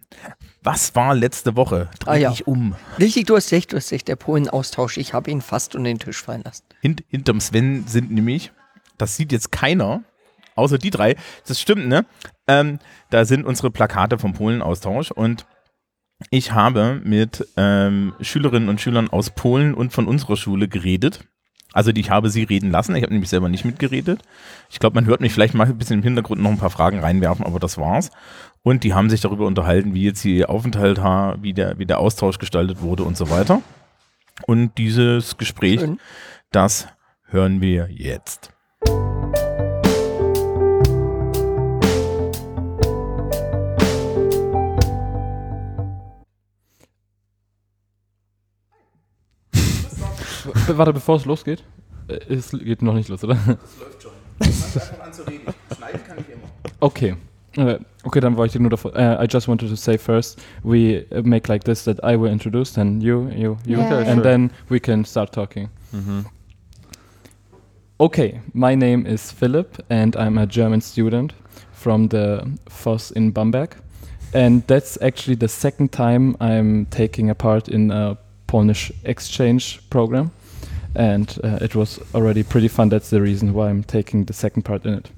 Was 0.62 0.94
war 0.94 1.14
letzte 1.14 1.56
Woche? 1.56 1.88
Dreh 2.00 2.10
Ah, 2.10 2.16
ja. 2.16 2.30
dich 2.30 2.46
um. 2.46 2.74
Richtig, 2.98 3.24
du 3.24 3.34
hast 3.34 3.50
recht, 3.50 3.72
du 3.72 3.78
hast 3.78 3.92
recht. 3.92 4.08
Der 4.08 4.16
Polen-Austausch, 4.16 4.98
ich 4.98 5.14
habe 5.14 5.30
ihn 5.30 5.40
fast 5.40 5.74
unter 5.74 5.88
den 5.88 5.98
Tisch 5.98 6.20
fallen 6.22 6.42
lassen. 6.42 6.64
Hint, 6.82 7.02
hinterm 7.08 7.40
Sven 7.40 7.86
sind 7.86 8.10
nämlich, 8.10 8.52
das 8.98 9.16
sieht 9.16 9.32
jetzt 9.32 9.52
keiner, 9.52 10.02
außer 10.54 10.76
die 10.76 10.90
drei. 10.90 11.16
Das 11.46 11.58
stimmt, 11.62 11.88
ne? 11.88 12.04
Ähm, 12.46 12.78
da 13.08 13.24
sind 13.24 13.46
unsere 13.46 13.70
Plakate 13.70 14.18
vom 14.18 14.34
Polen-Austausch 14.34 15.12
und 15.12 15.46
ich 16.28 16.52
habe 16.52 17.00
mit 17.02 17.48
ähm, 17.56 18.12
Schülerinnen 18.20 18.68
und 18.68 18.82
Schülern 18.82 19.08
aus 19.08 19.30
Polen 19.30 19.72
und 19.72 19.94
von 19.94 20.06
unserer 20.06 20.36
Schule 20.36 20.68
geredet. 20.68 21.24
Also 21.72 21.90
ich 21.94 22.10
habe 22.10 22.30
sie 22.30 22.42
reden 22.42 22.70
lassen. 22.70 22.96
Ich 22.96 23.02
habe 23.02 23.12
nämlich 23.12 23.30
selber 23.30 23.48
nicht 23.48 23.64
mitgeredet. 23.64 24.22
Ich 24.70 24.78
glaube, 24.78 24.94
man 24.94 25.06
hört 25.06 25.20
mich 25.20 25.32
vielleicht 25.32 25.54
mal 25.54 25.66
ein 25.66 25.78
bisschen 25.78 25.98
im 25.98 26.02
Hintergrund 26.02 26.42
noch 26.42 26.50
ein 26.50 26.58
paar 26.58 26.70
Fragen 26.70 26.98
reinwerfen, 26.98 27.46
aber 27.46 27.60
das 27.60 27.78
war's. 27.78 28.10
Und 28.62 28.84
die 28.84 28.94
haben 28.94 29.08
sich 29.08 29.20
darüber 29.20 29.46
unterhalten, 29.46 29.94
wie 29.94 30.04
jetzt 30.04 30.24
ihr 30.24 30.50
Aufenthalt 30.50 30.98
war, 30.98 31.42
wie 31.42 31.52
der, 31.52 31.78
wie 31.78 31.86
der 31.86 31.98
Austausch 31.98 32.38
gestaltet 32.38 32.82
wurde 32.82 33.04
und 33.04 33.16
so 33.16 33.30
weiter. 33.30 33.62
Und 34.46 34.76
dieses 34.78 35.36
Gespräch 35.36 35.80
Schön. 35.80 36.00
das 36.50 36.88
hören 37.28 37.60
wir 37.60 37.88
jetzt. 37.90 38.52
Warte, 50.76 50.92
bevor 50.92 51.16
es 51.16 51.24
losgeht. 51.24 51.62
Äh, 52.08 52.18
Es 52.34 52.50
geht 52.50 52.82
noch 52.82 52.94
nicht 52.94 53.08
los, 53.08 53.22
oder? 53.24 53.36
Okay. 56.80 57.14
Uh, 57.58 57.78
okay, 58.04 58.20
dann 58.20 58.36
wollte 58.36 58.56
ich 58.56 58.60
nur 58.60 58.70
davor. 58.70 58.92
Uh, 58.94 59.20
I 59.22 59.26
just 59.28 59.48
wanted 59.48 59.68
to 59.70 59.76
say 59.76 59.98
first, 59.98 60.40
we 60.62 61.04
uh, 61.10 61.20
make 61.24 61.48
like 61.48 61.64
this 61.64 61.84
that 61.84 61.98
I 62.04 62.16
will 62.16 62.30
introduce, 62.30 62.72
then 62.72 63.00
you, 63.00 63.28
you, 63.36 63.58
you, 63.66 63.78
Yeah, 63.78 63.98
and 63.98 64.14
sure. 64.14 64.22
then 64.22 64.50
we 64.68 64.78
can 64.78 65.04
start 65.04 65.32
talking. 65.32 65.68
Mhm. 65.92 66.26
Okay, 67.98 68.40
my 68.54 68.74
name 68.76 69.04
is 69.04 69.32
Philip, 69.32 69.82
and 69.90 70.14
I'm 70.16 70.38
a 70.38 70.46
German 70.46 70.80
student 70.80 71.34
from 71.72 72.08
the 72.08 72.46
FOS 72.68 73.10
in 73.10 73.32
Bamberg. 73.32 73.74
And 74.32 74.62
that's 74.68 74.96
actually 75.02 75.36
the 75.36 75.48
second 75.48 75.90
time 75.90 76.36
I'm 76.40 76.86
taking 76.86 77.30
a 77.30 77.34
part 77.34 77.68
in 77.68 77.90
a 77.90 78.16
Polish 78.46 78.92
exchange 79.04 79.80
program. 79.90 80.30
And 80.94 81.38
uh, 81.44 81.58
it 81.60 81.74
was 81.74 82.00
already 82.14 82.42
pretty 82.42 82.68
fun. 82.68 82.88
That's 82.88 83.10
the 83.10 83.20
reason 83.20 83.54
why 83.54 83.70
I'm 83.70 83.84
taking 83.84 84.24
the 84.24 84.32
second 84.32 84.62
part 84.62 84.84
in 84.84 84.94
it. 84.94 85.10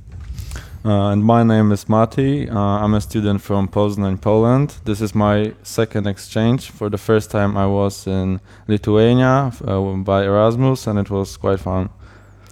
Uh, 0.85 1.13
and 1.13 1.25
my 1.25 1.45
name 1.45 1.71
is 1.71 1.89
Mati. 1.89 2.49
Uh, 2.51 2.59
I'm 2.59 2.95
a 2.95 3.01
student 3.01 3.41
from 3.41 3.69
Poznan, 3.69 4.21
Poland. 4.21 4.75
This 4.85 5.01
is 5.01 5.15
my 5.15 5.53
second 5.63 6.09
exchange. 6.09 6.71
For 6.71 6.91
the 6.91 6.99
first 6.99 7.31
time, 7.31 7.57
I 7.57 7.67
was 7.67 8.07
in 8.09 8.41
Lithuania 8.67 9.53
uh, 9.65 9.81
by 9.99 10.25
Erasmus, 10.25 10.89
and 10.89 10.99
it 10.99 11.09
was 11.09 11.37
quite 11.37 11.61
fun. 11.61 11.89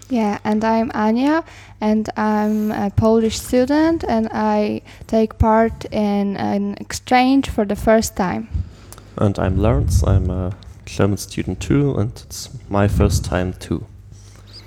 Yeah, 0.09 0.39
and 0.45 0.65
I'm 0.65 0.93
Anya, 0.95 1.43
and 1.81 2.09
I'm 2.17 2.71
a 2.71 2.91
Polish 2.91 3.39
student, 3.39 4.05
and 4.09 4.29
I 4.33 4.83
take 5.09 5.39
part 5.39 5.85
in 5.87 6.37
an 6.37 6.77
exchange 6.81 7.51
for 7.51 7.65
the 7.65 7.77
first 7.77 8.17
time. 8.17 8.49
And 9.17 9.37
I'm 9.41 9.59
Lawrence. 9.59 10.05
I'm 10.05 10.31
a 10.31 10.53
German 10.97 11.17
student 11.19 11.61
too, 11.61 11.95
and 11.99 12.11
it's 12.27 12.51
my 12.69 12.89
first 12.89 13.25
time 13.25 13.53
too 13.55 13.85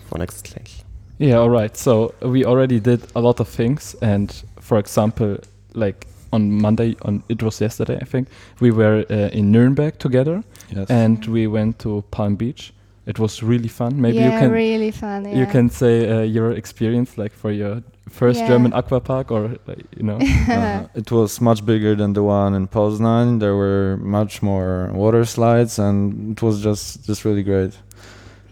for 0.10 0.18
Next 0.18 0.40
exchange. 0.40 0.84
Yeah, 1.20 1.36
all 1.38 1.50
right. 1.50 1.78
So 1.78 2.14
we 2.22 2.46
already 2.46 2.80
did 2.80 3.02
a 3.16 3.22
lot 3.22 3.40
of 3.40 3.48
things, 3.48 3.96
and 4.02 4.32
for 4.60 4.78
example, 4.80 5.38
like 5.74 6.08
on 6.32 6.52
Monday, 6.62 6.96
on 7.04 7.24
it 7.30 7.44
was 7.44 7.62
yesterday, 7.62 7.98
I 8.02 8.06
think 8.06 8.28
we 8.60 8.72
were 8.72 9.06
uh, 9.10 9.30
in 9.38 9.52
Nuremberg 9.52 10.00
together, 10.00 10.44
Yes. 10.70 10.90
and 10.90 11.24
we 11.26 11.48
went 11.48 11.80
to 11.80 12.04
Palm 12.12 12.36
Beach, 12.36 12.74
It 13.06 13.20
was 13.20 13.44
really 13.44 13.68
fun. 13.68 14.00
Maybe 14.02 14.18
yeah, 14.18 14.34
you 14.34 14.40
can 14.40 14.52
really 14.52 14.92
fun. 14.92 15.26
Yeah. 15.26 15.36
you 15.40 15.46
can 15.46 15.70
say 15.70 16.10
uh, 16.10 16.22
your 16.22 16.52
experience 16.54 17.18
like 17.18 17.34
for 17.34 17.52
your 17.52 17.82
first 18.10 18.40
Yeah. 18.40 18.48
German 18.48 18.72
aqua 18.74 19.00
park 19.02 19.32
or 19.32 19.58
like, 19.68 19.86
you 19.98 20.04
know. 20.04 20.20
Uh, 20.50 20.88
it 20.96 21.12
was 21.12 21.42
much 21.42 21.66
bigger 21.66 21.96
than 21.96 22.14
the 22.14 22.24
one 22.24 22.54
in 22.56 22.68
Poznan. 22.68 23.40
There 23.40 23.56
were 23.56 23.98
much 24.02 24.42
more 24.42 24.90
water 24.94 25.26
slides, 25.26 25.80
and 25.80 26.32
it 26.32 26.42
was 26.42 26.62
just 26.64 27.06
just 27.06 27.26
really 27.26 27.44
great. 27.44 27.74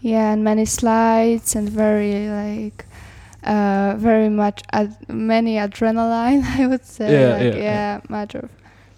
Yeah, 0.02 0.32
and 0.32 0.42
many 0.44 0.64
slides 0.66 1.54
and 1.56 1.68
very 1.70 2.28
like 2.28 2.84
uh, 3.44 3.94
very 3.98 4.28
much 4.28 4.62
ad- 4.72 4.96
many 5.08 5.56
adrenaline. 5.56 6.42
I 6.60 6.66
would 6.66 6.84
say. 6.84 7.08
Yeah, 7.12 7.32
like, 7.36 7.54
yeah, 7.54 7.62
yeah, 7.62 8.00
much 8.08 8.34
of 8.34 8.48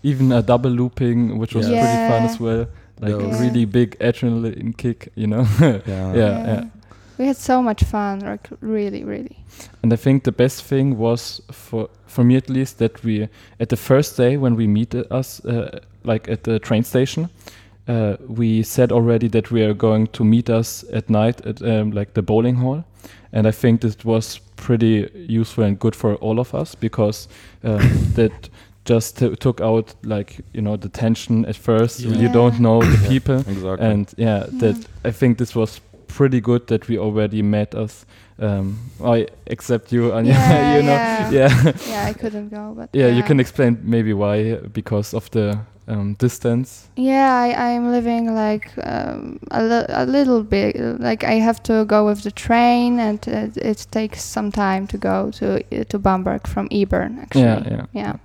Even 0.02 0.32
a 0.32 0.42
double 0.42 0.70
looping, 0.70 1.38
which 1.38 1.54
was 1.54 1.68
Yeah. 1.68 1.80
pretty 1.82 2.08
fun 2.12 2.22
as 2.30 2.40
well. 2.40 2.66
Like 3.00 3.12
That 3.12 3.20
a 3.20 3.42
really 3.42 3.64
big 3.64 3.98
adrenaline 3.98 4.76
kick, 4.76 5.08
you 5.14 5.26
know. 5.26 5.46
Yeah. 5.60 6.14
Yeah, 6.14 6.46
yeah. 6.46 6.64
We 7.18 7.26
had 7.26 7.36
so 7.36 7.62
much 7.62 7.84
fun, 7.84 8.20
like 8.20 8.48
really, 8.60 9.04
really. 9.04 9.36
And 9.82 9.92
I 9.92 9.96
think 9.96 10.24
the 10.24 10.32
best 10.32 10.64
thing 10.64 10.98
was 10.98 11.40
for 11.52 11.88
for 12.06 12.24
me 12.24 12.36
at 12.36 12.48
least 12.48 12.78
that 12.78 13.04
we 13.04 13.28
at 13.60 13.68
the 13.68 13.76
first 13.76 14.16
day 14.16 14.36
when 14.36 14.56
we 14.56 14.66
meet 14.66 14.94
us 14.94 15.44
uh, 15.44 15.78
like 16.02 16.28
at 16.28 16.42
the 16.42 16.58
train 16.58 16.82
station, 16.82 17.28
uh, 17.88 18.16
we 18.26 18.62
said 18.62 18.90
already 18.90 19.28
that 19.28 19.50
we 19.50 19.62
are 19.62 19.74
going 19.74 20.08
to 20.08 20.24
meet 20.24 20.50
us 20.50 20.84
at 20.92 21.08
night 21.08 21.46
at 21.46 21.62
um, 21.62 21.92
like 21.92 22.14
the 22.14 22.22
bowling 22.22 22.56
hall, 22.56 22.84
and 23.32 23.46
I 23.46 23.52
think 23.52 23.80
this 23.80 24.04
was 24.04 24.40
pretty 24.56 25.08
useful 25.14 25.64
and 25.64 25.78
good 25.78 25.94
for 25.94 26.14
all 26.16 26.40
of 26.40 26.54
us 26.54 26.74
because 26.74 27.28
um, 27.62 27.78
that 28.14 28.48
just 28.84 29.18
t- 29.18 29.36
took 29.36 29.60
out 29.60 29.94
like 30.04 30.40
you 30.52 30.60
know 30.62 30.76
the 30.76 30.88
tension 30.88 31.44
at 31.46 31.56
first. 31.56 32.00
Yeah. 32.00 32.16
You 32.18 32.28
don't 32.32 32.58
know 32.60 32.80
the 32.82 32.98
Yeah. 33.02 33.08
people, 33.08 33.36
Exactly. 33.38 33.86
and 33.86 34.12
yeah, 34.16 34.46
that 34.60 34.76
I 35.04 35.10
think 35.12 35.38
this 35.38 35.54
was 35.54 35.80
pretty 36.06 36.40
good 36.40 36.66
that 36.66 36.88
we 36.88 36.98
already 36.98 37.42
met 37.42 37.74
us. 37.74 38.06
Um, 38.38 38.78
I 39.04 39.26
except 39.46 39.92
you, 39.92 40.12
Anya. 40.12 40.32
Yeah, 40.34 40.76
you 40.76 40.82
know, 40.82 40.92
yeah. 40.92 41.30
yeah, 41.32 41.72
Yeah, 41.88 42.10
I 42.10 42.12
couldn't 42.12 42.48
go, 42.50 42.74
but 42.76 42.88
yeah. 42.92 43.06
yeah, 43.06 43.16
You 43.16 43.22
can 43.22 43.40
explain 43.40 43.78
maybe 43.82 44.12
why 44.12 44.56
because 44.72 45.14
of 45.16 45.30
the 45.30 45.58
um, 45.88 46.14
distance. 46.18 46.88
Yeah, 46.96 47.32
I, 47.46 47.74
I'm 47.74 47.90
living 47.92 48.34
like 48.34 48.70
um, 48.82 49.38
a, 49.50 49.62
li- 49.62 49.86
a 49.88 50.04
little 50.06 50.42
bit. 50.42 50.76
Like 51.00 51.22
I 51.24 51.34
have 51.40 51.62
to 51.64 51.84
go 51.84 52.06
with 52.06 52.22
the 52.22 52.30
train, 52.32 52.98
and 53.00 53.18
it, 53.28 53.56
it 53.56 53.86
takes 53.90 54.22
some 54.24 54.50
time 54.50 54.86
to 54.88 54.98
go 54.98 55.30
to 55.38 55.46
uh, 55.80 55.84
to 55.88 55.98
Bamberg 55.98 56.46
from 56.48 56.68
Ebern. 56.70 57.18
Actually, 57.22 57.42
Yeah, 57.70 57.86
yeah, 57.92 58.16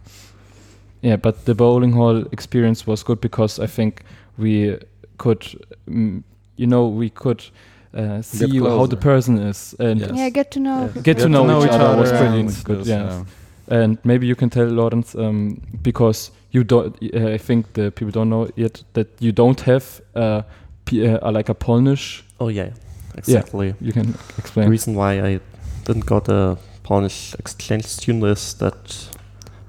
yeah. 1.01 1.09
yeah. 1.11 1.15
But 1.17 1.45
the 1.45 1.55
bowling 1.55 1.93
hall 1.93 2.25
experience 2.31 2.87
was 2.87 3.03
good 3.03 3.21
because 3.21 3.59
I 3.59 3.67
think 3.67 4.03
we 4.37 4.77
could, 5.17 5.41
mm, 5.87 6.23
you 6.55 6.67
know, 6.67 6.87
we 6.87 7.09
could. 7.09 7.43
Uh, 7.91 8.21
see 8.21 8.59
how 8.59 8.85
the 8.85 8.95
person 8.95 9.39
is 9.39 9.73
and 9.79 9.99
Yes. 9.99 10.11
Yeah, 10.13 10.29
get 10.29 10.51
to 10.51 10.59
know. 10.59 10.91
Yeah. 10.95 11.01
Get 11.01 11.17
to 11.19 11.27
know 11.29 11.63
each 11.63 11.71
other 11.71 11.99
was 11.99 12.11
pretty 12.11 12.43
good, 12.63 12.79
this, 12.79 12.87
yeah. 12.87 13.23
And 13.67 13.97
maybe 14.03 14.27
you 14.27 14.35
can 14.35 14.49
tell 14.49 14.67
Lawrence 14.67 15.15
um, 15.15 15.59
because 15.81 16.31
you 16.51 16.63
don't. 16.63 16.95
Uh, 17.01 17.29
I 17.29 17.37
think 17.37 17.73
the 17.73 17.91
people 17.91 18.11
don't 18.11 18.29
know 18.29 18.49
yet 18.55 18.83
that 18.93 19.07
you 19.19 19.31
don't 19.31 19.59
have 19.61 20.01
uh, 20.15 20.41
P- 20.85 21.07
uh, 21.07 21.31
like 21.31 21.49
a 21.49 21.53
Polish. 21.53 22.23
Oh 22.39 22.49
yeah, 22.49 22.69
exactly. 23.15 23.75
You 23.81 23.93
can 23.93 24.09
explain. 24.09 24.35
The 24.35 24.41
explain. 24.41 24.69
reason 24.69 24.95
why 24.95 25.21
I 25.21 25.39
didn't 25.85 26.05
got 26.05 26.29
a 26.29 26.57
Polish 26.83 27.35
exchange 27.39 27.85
student 27.85 28.23
is 28.23 28.53
that 28.55 29.09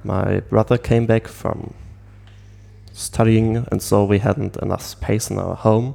my 0.05 0.41
brother 0.41 0.79
came 0.79 1.07
back 1.07 1.29
from 1.29 1.75
studying, 2.93 3.67
and 3.71 3.83
so 3.83 4.05
we 4.05 4.19
hadn't 4.19 4.57
enough 4.57 4.83
space 4.83 5.31
in 5.31 5.39
our 5.39 5.55
home. 5.55 5.95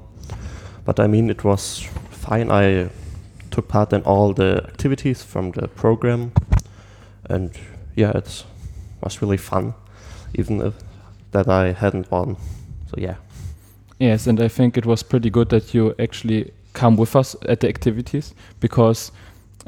But 0.86 1.00
I 1.00 1.08
mean, 1.08 1.30
it 1.30 1.44
was 1.44 1.88
fine. 2.12 2.52
I 2.52 2.90
took 3.52 3.68
part 3.68 3.94
in 3.94 4.02
all 4.04 4.34
the 4.34 4.64
activities 4.68 5.24
from 5.24 5.52
the 5.52 5.68
program, 5.68 6.32
and 7.30 7.52
yeah, 7.96 8.12
it 8.12 8.46
was 9.02 9.22
really 9.22 9.38
fun, 9.38 9.74
even 10.34 10.62
if 10.62 10.74
that 11.32 11.48
I 11.48 11.72
hadn't 11.72 12.12
won. 12.12 12.38
So 12.90 12.96
yeah. 12.98 13.16
Yes, 14.00 14.28
and 14.28 14.42
I 14.42 14.48
think 14.48 14.78
it 14.78 14.86
was 14.86 15.04
pretty 15.04 15.30
good 15.30 15.50
that 15.50 15.74
you 15.74 15.96
actually 16.00 16.52
come 16.74 16.98
with 16.98 17.16
us 17.16 17.36
at 17.48 17.62
the 17.62 17.70
activities 17.70 18.34
because 18.60 19.12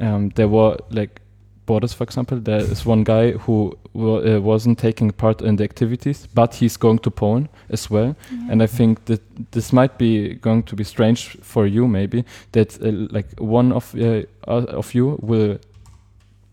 um, 0.00 0.28
there 0.34 0.48
were 0.48 0.76
like 0.90 1.20
borders, 1.68 1.94
for 1.94 2.04
example. 2.04 2.40
There 2.40 2.72
is 2.72 2.86
one 2.86 3.04
guy 3.04 3.32
who 3.46 3.72
wa- 3.94 4.22
uh, 4.24 4.40
wasn't 4.42 4.78
taking 4.78 5.12
part 5.12 5.42
in 5.42 5.56
the 5.56 5.64
activities, 5.64 6.28
but 6.34 6.54
he's 6.62 6.78
going 6.78 7.00
to 7.00 7.10
Poland 7.10 7.48
as 7.70 7.90
well. 7.90 8.14
And 8.50 8.62
I 8.62 8.66
think 8.68 9.04
that 9.04 9.20
this 9.50 9.72
might 9.72 9.98
be 9.98 10.34
going 10.42 10.64
to 10.64 10.76
be 10.76 10.84
strange 10.84 11.36
for 11.42 11.66
you, 11.66 11.88
maybe 11.88 12.24
that 12.52 12.78
uh, 12.82 12.90
like 13.16 13.28
one 13.40 13.74
of 13.74 13.94
uh, 13.94 14.22
uh, 14.48 14.78
of 14.78 14.94
you 14.94 15.18
will 15.22 15.58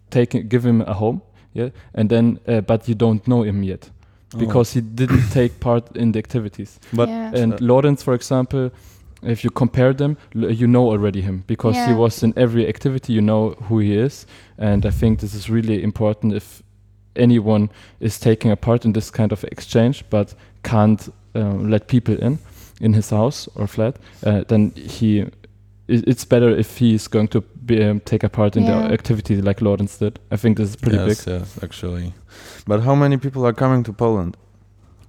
take 0.10 0.50
give 0.50 0.64
him 0.70 0.82
a 0.82 0.94
home, 0.94 1.22
yeah, 1.54 1.70
and 1.94 2.10
then 2.10 2.40
uh, 2.48 2.62
but 2.62 2.88
you 2.88 2.96
don't 2.96 3.26
know 3.28 3.44
him 3.44 3.64
yet 3.64 3.90
because 4.38 4.74
he 4.74 4.82
didn't 4.82 5.30
take 5.34 5.50
part 5.60 5.96
in 5.96 6.12
the 6.12 6.20
activities. 6.20 6.80
But 6.94 7.10
yeah. 7.10 7.32
And 7.44 7.54
Uh, 7.54 7.58
Lawrence, 7.62 8.04
for 8.04 8.14
example, 8.14 8.70
if 9.24 9.44
you 9.44 9.50
compare 9.50 9.94
them, 9.94 10.18
you 10.34 10.68
know 10.68 10.90
already 10.90 11.22
him 11.22 11.44
because 11.48 11.76
he 11.88 11.94
was 11.94 12.24
in 12.24 12.34
every 12.36 12.68
activity. 12.68 13.14
You 13.14 13.22
know 13.22 13.52
who 13.70 13.80
he 13.80 13.96
is, 13.98 14.26
and 14.58 14.86
I 14.86 14.92
think 14.92 15.20
this 15.20 15.34
is 15.34 15.50
really 15.50 15.84
important 15.84 16.34
if 16.34 16.62
anyone 17.16 17.70
is 18.00 18.20
taking 18.20 18.52
a 18.52 18.56
part 18.56 18.86
in 18.86 18.94
this 18.94 19.10
kind 19.10 19.32
of 19.32 19.44
exchange 19.46 20.04
but 20.10 20.36
can't 20.64 21.08
uh, 21.36 21.40
let 21.54 21.88
people 21.88 22.16
in 22.22 22.40
in 22.82 22.94
his 22.94 23.10
house 23.10 23.48
or 23.56 23.68
flat. 23.68 23.96
Uh, 24.26 24.44
then 24.48 24.72
he, 24.76 25.26
it's 25.88 26.26
better 26.26 26.50
if 26.50 26.78
he 26.78 26.94
is 26.94 27.08
going 27.08 27.28
to 27.30 27.42
be, 27.66 27.82
um, 27.84 28.00
take 28.02 28.24
a 28.26 28.30
part 28.30 28.58
in 28.58 28.64
Yeah. 28.64 28.88
the 28.88 28.94
activity 28.94 29.42
like 29.42 29.62
Lawrence 29.62 29.98
did. 29.98 30.20
I 30.32 30.38
think 30.38 30.58
this 30.58 30.70
is 30.70 30.76
pretty 30.76 30.98
yes, 30.98 31.24
big. 31.26 31.34
yes, 31.40 31.60
actually. 31.64 32.14
But 32.68 32.82
how 32.82 32.96
many 32.96 33.18
people 33.18 33.46
are 33.46 33.54
coming 33.54 33.84
to 33.86 33.94
Poland? 33.94 34.36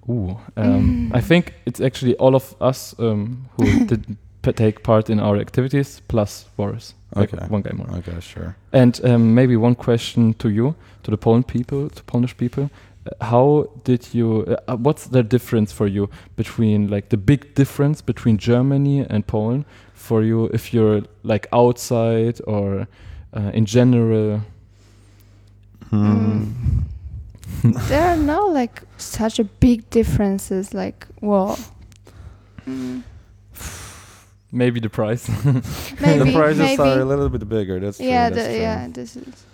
Ooh, 0.08 0.36
um, 0.56 1.10
I 1.12 1.20
think 1.20 1.54
it's 1.66 1.80
actually 1.80 2.14
all 2.16 2.34
of 2.34 2.54
us 2.60 2.94
um, 2.98 3.48
who 3.56 3.84
did 3.86 4.16
p- 4.42 4.52
take 4.52 4.82
part 4.82 5.10
in 5.10 5.18
our 5.20 5.36
activities 5.36 6.00
plus 6.08 6.44
Boris, 6.56 6.94
like 7.16 7.34
Okay. 7.34 7.46
one 7.48 7.62
guy 7.62 7.72
more. 7.74 7.90
Okay, 7.98 8.20
sure. 8.20 8.54
And 8.72 9.00
um, 9.04 9.34
maybe 9.34 9.56
one 9.56 9.74
question 9.74 10.34
to 10.34 10.48
you, 10.48 10.74
to 11.02 11.10
the 11.10 11.16
Poland 11.16 11.46
people, 11.48 11.88
to 11.90 12.02
Polish 12.04 12.36
people. 12.36 12.62
Uh, 13.06 13.24
how 13.24 13.66
did 13.84 14.14
you? 14.14 14.44
Uh, 14.46 14.72
uh, 14.72 14.76
what's 14.76 15.06
the 15.08 15.22
difference 15.22 15.72
for 15.72 15.88
you 15.88 16.08
between 16.36 16.88
like 16.88 17.08
the 17.08 17.16
big 17.16 17.54
difference 17.54 18.00
between 18.02 18.36
Germany 18.38 19.04
and 19.10 19.26
Poland 19.26 19.64
for 19.94 20.22
you 20.22 20.50
if 20.52 20.72
you're 20.72 21.02
like 21.24 21.48
outside 21.52 22.40
or 22.46 22.86
uh, 23.36 23.50
in 23.54 23.64
general? 23.66 24.40
Hmm. 25.90 26.44
there 27.64 28.02
are 28.08 28.16
no 28.16 28.46
like 28.46 28.82
such 28.96 29.38
a 29.38 29.44
big 29.44 29.88
differences. 29.90 30.72
Like 30.74 31.06
whoa. 31.20 31.56
Mm, 32.66 33.02
Maybe 34.52 34.80
the 34.80 34.88
price. 34.88 35.28
maybe 35.44 36.24
the 36.24 36.32
prices 36.34 36.58
maybe. 36.58 36.82
are 36.82 37.00
a 37.00 37.04
little 37.04 37.28
bit 37.28 37.46
bigger. 37.48 37.78
That's 37.80 37.98
true. 37.98 38.06
yeah, 38.06 38.30
that's 38.30 38.46
the, 38.46 38.52
true. 38.52 38.60
yeah. 38.60 38.88
This 38.90 39.16
is. 39.16 39.44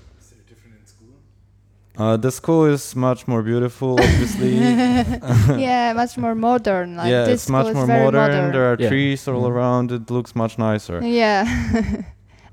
Uh, 1.99 2.16
the 2.16 2.30
school 2.30 2.64
is 2.64 2.96
much 2.96 3.28
more 3.28 3.42
beautiful, 3.42 4.00
obviously. 4.00 4.54
yeah, 5.61 5.92
much 5.94 6.16
more 6.16 6.34
modern. 6.34 6.96
Like 6.96 7.11
yeah, 7.11 7.25
this 7.25 7.42
it's 7.42 7.50
much 7.50 7.66
school 7.66 7.82
is 7.82 7.88
more 7.88 8.11
very 8.11 8.32
modern. 8.32 8.52
There 8.52 8.72
are 8.72 8.76
Yeah. 8.78 8.88
trees 8.88 9.28
all 9.28 9.42
Mhm. 9.42 9.50
around. 9.50 9.92
It 9.92 10.11
looks 10.11 10.34
much 10.34 10.56
nicer. 10.58 11.02
Yeah. 11.04 11.44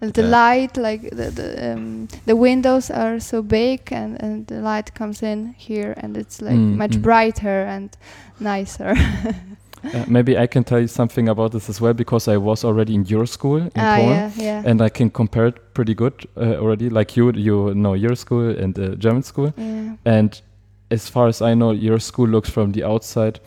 And 0.02 0.14
the 0.14 0.22
Yeah. 0.22 0.30
light, 0.52 0.78
like 0.78 1.02
the 1.16 1.32
the, 1.32 1.74
um, 1.74 2.08
the 2.26 2.36
windows 2.36 2.90
are 2.92 3.20
so 3.20 3.42
big, 3.42 3.92
and, 3.92 4.22
and 4.24 4.48
the 4.48 4.62
light 4.62 4.94
comes 4.94 5.22
in 5.24 5.54
here, 5.58 5.94
and 5.98 6.18
it's 6.18 6.42
like 6.42 6.56
Mm, 6.58 6.78
much 6.78 6.92
mm. 6.98 7.02
brighter 7.02 7.64
and 7.68 7.90
nicer. 8.40 8.94
Uh, 9.82 10.04
maybe 10.08 10.38
I 10.38 10.46
can 10.46 10.64
tell 10.66 10.80
you 10.82 10.88
something 10.88 11.30
about 11.30 11.54
this 11.54 11.70
as 11.70 11.80
well 11.80 11.94
because 11.94 12.28
I 12.28 12.36
was 12.36 12.66
already 12.66 12.94
in 12.96 13.06
your 13.06 13.26
school 13.26 13.62
in 13.62 13.72
ah, 13.78 13.96
Poland. 13.96 14.34
yeah, 14.36 14.44
yeah. 14.44 14.70
And 14.70 14.82
I 14.82 14.90
can 14.90 15.10
compare 15.10 15.48
it 15.48 15.74
pretty 15.74 15.94
good 15.96 16.14
uh, 16.36 16.56
already. 16.60 16.90
Like 16.90 17.16
you, 17.16 17.32
you 17.32 17.74
know 17.74 17.94
your 17.96 18.16
school 18.16 18.50
and 18.50 18.76
the 18.76 18.98
German 18.98 19.24
school. 19.24 19.54
And 20.06 20.42
as 20.92 21.08
far 21.10 21.28
as 21.30 21.42
I 21.42 21.54
know, 21.54 21.72
your 21.72 22.00
school 22.00 22.28
looks 22.28 22.50
from 22.50 22.74
the 22.74 22.84
outside 22.84 23.40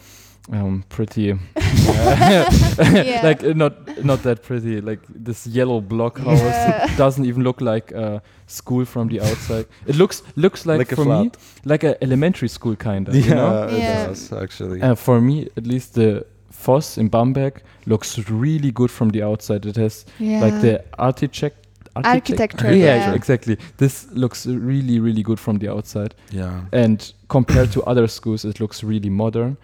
um, 0.51 0.85
pretty, 0.89 1.39
Yeah. 1.57 3.21
like 3.23 3.45
uh, 3.45 3.53
not 3.55 4.05
not 4.05 4.23
that 4.23 4.43
pretty. 4.43 4.81
Like 4.81 5.01
this 5.09 5.47
yellow 5.47 5.81
block 5.81 6.19
house 6.19 6.41
Yeah. 6.41 6.91
it 6.93 6.97
doesn't 6.97 7.25
even 7.25 7.43
look 7.45 7.61
like 7.61 7.93
a 7.93 8.23
school 8.47 8.85
from 8.85 9.09
the 9.09 9.21
outside. 9.21 9.67
It 9.87 9.97
looks 9.97 10.23
looks 10.37 10.67
like, 10.67 10.79
Like 10.79 10.93
a 10.93 10.97
for 10.97 11.05
me 11.05 11.31
like 11.65 11.85
an 11.85 11.95
elementary 12.03 12.49
school 12.49 12.77
kind 12.77 13.09
of. 13.09 13.15
Yeah, 13.15 13.25
You 13.25 13.35
know? 13.35 13.63
it 13.69 13.79
Yeah. 13.79 14.07
does 14.09 14.33
actually. 14.33 14.83
Uh, 14.83 14.95
for 14.97 15.21
me, 15.21 15.49
at 15.57 15.67
least, 15.67 15.95
the 15.95 16.25
FOS 16.51 16.99
in 16.99 17.09
Bamberg 17.09 17.63
looks 17.87 18.19
really 18.29 18.71
good 18.73 18.91
from 18.91 19.11
the 19.11 19.23
outside. 19.23 19.65
It 19.67 19.77
has 19.77 20.05
yeah. 20.19 20.41
like 20.41 20.61
the 20.61 20.85
architect. 20.99 21.57
Architecture, 21.95 22.75
yeah, 22.75 22.97
yeah. 22.97 23.15
exactly. 23.15 23.59
This 23.77 24.07
looks 24.13 24.47
really, 24.47 24.99
really 24.99 25.23
good 25.23 25.39
from 25.39 25.59
the 25.59 25.69
outside, 25.69 26.15
yeah. 26.31 26.63
and 26.73 27.13
compared 27.29 27.71
to 27.73 27.83
other 27.83 28.07
schools, 28.09 28.47
it 28.47 28.61
looks 28.61 28.83
really 28.83 29.11
modern. 29.11 29.59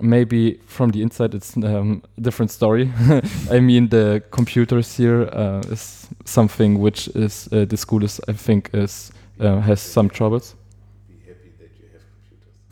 Maybe 0.00 0.58
from 0.66 0.90
the 0.90 1.02
inside 1.02 1.34
it's 1.34 1.56
um, 1.56 2.02
a 2.18 2.20
different 2.20 2.50
story. 2.50 2.90
I 3.50 3.60
mean, 3.60 3.88
the 3.88 4.22
computers 4.30 4.96
here 4.96 5.22
uh, 5.32 5.62
is 5.72 6.06
something 6.24 6.78
which 6.80 7.08
is 7.14 7.48
uh, 7.52 7.64
the 7.64 7.76
school 7.76 8.04
is 8.04 8.20
I 8.28 8.32
think 8.32 8.70
is 8.74 9.10
uh, 9.40 9.60
has 9.60 9.80
some 9.80 10.08
troubles. 10.08 10.54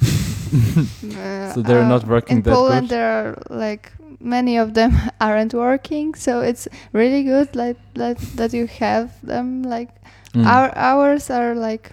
Uh, 0.02 1.50
So 1.54 1.62
they're 1.62 1.84
not 1.86 2.06
working 2.06 2.38
in 2.38 2.42
that 2.42 2.54
Poland. 2.54 2.88
good? 2.88 2.96
There 2.96 3.10
are 3.12 3.42
like 3.50 3.92
many 4.20 4.56
of 4.58 4.74
them 4.74 4.92
aren't 5.20 5.52
working, 5.54 6.14
so 6.14 6.40
it's 6.40 6.68
really 6.92 7.22
good 7.24 7.54
like 7.56 7.76
that 7.94 8.18
that 8.36 8.52
you 8.52 8.66
have 8.80 9.08
them. 9.22 9.62
Like 9.62 9.88
Mm. 10.34 10.46
our 10.46 10.72
ours 10.76 11.30
are 11.30 11.54
like 11.54 11.90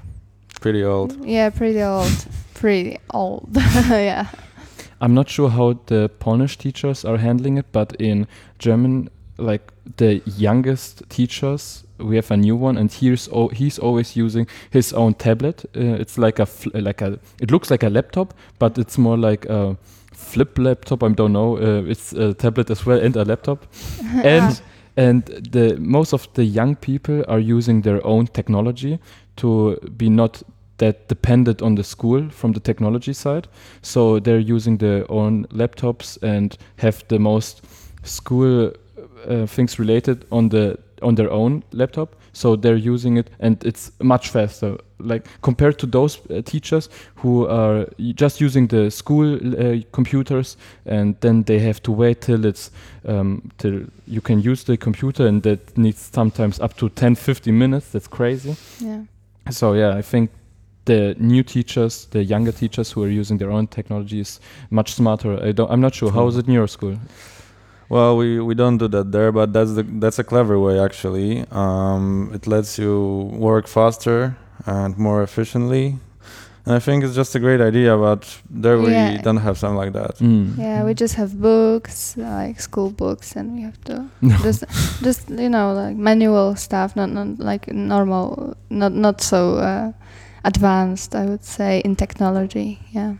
Pretty 0.62 0.84
old. 0.84 1.14
yeah, 1.26 1.52
pretty 1.52 1.82
old, 1.84 2.12
pretty 2.56 2.98
old. 3.14 3.50
yeah. 3.90 4.26
I'm 5.01 5.13
not 5.13 5.29
sure 5.29 5.50
how 5.50 5.79
the 5.88 6.10
Polish 6.20 6.58
teachers 6.58 7.03
are 7.05 7.17
handling 7.17 7.58
it, 7.58 7.65
but 7.72 7.93
in 8.00 8.27
German, 8.60 9.10
like 9.38 9.74
the 9.98 10.22
youngest 10.38 11.03
teachers, 11.10 11.84
we 11.98 12.15
have 12.15 12.29
a 12.31 12.38
new 12.38 12.55
one, 12.55 12.77
and 12.77 12.91
he's 12.91 13.27
o- 13.31 13.48
he's 13.50 13.79
always 13.79 14.15
using 14.15 14.48
his 14.70 14.93
own 14.93 15.13
tablet. 15.15 15.65
Uh, 15.75 16.00
it's 16.00 16.17
like 16.17 16.39
a 16.39 16.46
fl- 16.46 16.70
like 16.74 17.01
a 17.01 17.20
it 17.41 17.51
looks 17.51 17.72
like 17.72 17.84
a 17.84 17.89
laptop, 17.89 18.34
but 18.60 18.77
it's 18.77 18.98
more 18.98 19.17
like 19.17 19.46
a 19.50 19.75
flip 20.13 20.58
laptop. 20.60 21.03
I 21.03 21.10
don't 21.10 21.34
know. 21.34 21.58
Uh, 21.58 21.84
it's 21.89 22.13
a 22.13 22.34
tablet 22.34 22.70
as 22.70 22.86
well 22.86 23.00
and 23.00 23.15
a 23.15 23.25
laptop, 23.25 23.65
and 24.24 24.62
and 24.98 25.24
the 25.51 25.77
most 25.79 26.13
of 26.13 26.27
the 26.34 26.43
young 26.43 26.75
people 26.75 27.24
are 27.27 27.39
using 27.39 27.81
their 27.81 28.05
own 28.05 28.27
technology 28.27 29.00
to 29.38 29.77
be 29.98 30.10
not 30.10 30.43
that 30.82 31.08
depended 31.08 31.62
on 31.62 31.76
the 31.76 31.84
school 31.84 32.28
from 32.30 32.54
the 32.54 32.60
technology 32.60 33.14
side. 33.14 33.48
So 33.84 34.20
they're 34.20 34.40
using 34.40 34.78
their 34.78 35.10
own 35.12 35.46
laptops 35.52 36.18
and 36.24 36.58
have 36.78 37.04
the 37.08 37.20
most 37.20 37.62
school 38.04 38.74
uh, 39.30 39.46
things 39.46 39.78
related 39.78 40.26
on 40.32 40.50
the 40.50 40.78
on 41.04 41.16
their 41.16 41.32
own 41.32 41.64
laptop. 41.72 42.16
So 42.34 42.56
they're 42.56 42.94
using 42.94 43.18
it 43.18 43.30
and 43.40 43.64
it's 43.64 43.92
much 44.02 44.30
faster. 44.30 44.78
Like 45.00 45.28
compared 45.42 45.78
to 45.80 45.86
those 45.86 46.20
uh, 46.30 46.42
teachers 46.42 46.90
who 47.16 47.48
are 47.48 47.86
just 48.16 48.42
using 48.42 48.68
the 48.68 48.90
school 48.90 49.36
uh, 49.36 49.82
computers 49.92 50.58
and 50.86 51.16
then 51.22 51.44
they 51.44 51.60
have 51.60 51.82
to 51.84 51.92
wait 51.92 52.22
till 52.22 52.46
it's 52.46 52.72
um, 53.08 53.52
till 53.58 53.82
you 54.08 54.22
can 54.22 54.42
use 54.42 54.64
the 54.64 54.78
computer 54.78 55.28
and 55.28 55.44
that 55.44 55.78
needs 55.78 56.10
sometimes 56.14 56.60
up 56.60 56.76
to 56.78 56.90
10 56.90 57.16
15 57.16 57.56
minutes. 57.56 57.92
That's 57.92 58.08
crazy. 58.08 58.56
Yeah. 58.80 59.02
so 59.52 59.74
yeah, 59.74 59.98
I 59.98 60.02
think 60.02 60.30
the 60.86 61.16
new 61.20 61.44
teachers, 61.44 62.06
the 62.12 62.24
younger 62.24 62.52
teachers 62.52 62.92
who 62.92 63.04
are 63.04 63.10
using 63.10 63.38
their 63.38 63.52
own 63.52 63.68
technology 63.68 64.20
is 64.20 64.40
much 64.70 64.94
smarter. 64.94 65.42
I 65.44 65.52
don't. 65.52 65.70
I'm 65.72 65.82
not 65.82 65.94
sure. 65.96 66.12
How 66.12 66.28
is 66.28 66.38
it 66.38 66.48
in 66.48 66.54
your 66.54 66.68
school? 66.68 66.98
Well, 67.90 68.16
we, 68.16 68.40
we 68.40 68.56
don't 68.56 68.78
do 68.78 68.88
that 68.88 69.12
there, 69.12 69.32
but 69.34 69.52
that's 69.52 69.74
the 69.74 69.84
that's 69.84 70.18
a 70.20 70.24
clever 70.24 70.58
way 70.60 70.80
actually. 70.80 71.44
Um, 71.52 72.32
it 72.34 72.48
lets 72.48 72.78
you 72.80 73.30
work 73.34 73.68
faster 73.68 74.38
and 74.66 74.98
more 74.98 75.24
efficiently, 75.24 75.98
and 76.66 76.75
I 76.75 76.79
think 76.79 77.03
it's 77.03 77.16
just 77.16 77.36
a 77.36 77.40
great 77.40 77.60
idea. 77.60 77.98
But 77.98 78.24
there 78.50 78.77
we 78.79 78.94
Yeah. 78.94 79.22
don't 79.22 79.42
have 79.44 79.58
something 79.58 79.77
like 79.77 79.92
that. 79.94 80.16
Mm. 80.20 80.58
Yeah, 80.58 80.86
we 80.86 80.94
just 80.94 81.16
have 81.16 81.36
books, 81.42 82.16
like 82.16 82.62
school 82.62 82.92
books, 82.92 83.36
and 83.36 83.53
we 83.55 83.62
have 83.62 83.77
to 83.86 84.05
just, 84.42 84.64
just 85.03 85.29
you 85.29 85.50
know, 85.50 85.74
like 85.74 85.98
manual 85.98 86.55
stuff, 86.55 86.96
not 86.96 87.10
not 87.10 87.40
like 87.40 87.68
normal, 87.74 88.55
not 88.70 88.94
not 88.94 89.20
so 89.22 89.58
uh, 89.58 89.92
advanced. 90.44 91.16
I 91.16 91.25
would 91.25 91.44
say 91.44 91.82
in 91.86 91.96
technology. 91.96 92.80
Yeah. 92.92 93.16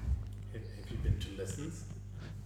Have 0.54 0.62
you 0.90 0.98
been 1.04 1.20
to 1.20 1.42
lessons? 1.42 1.84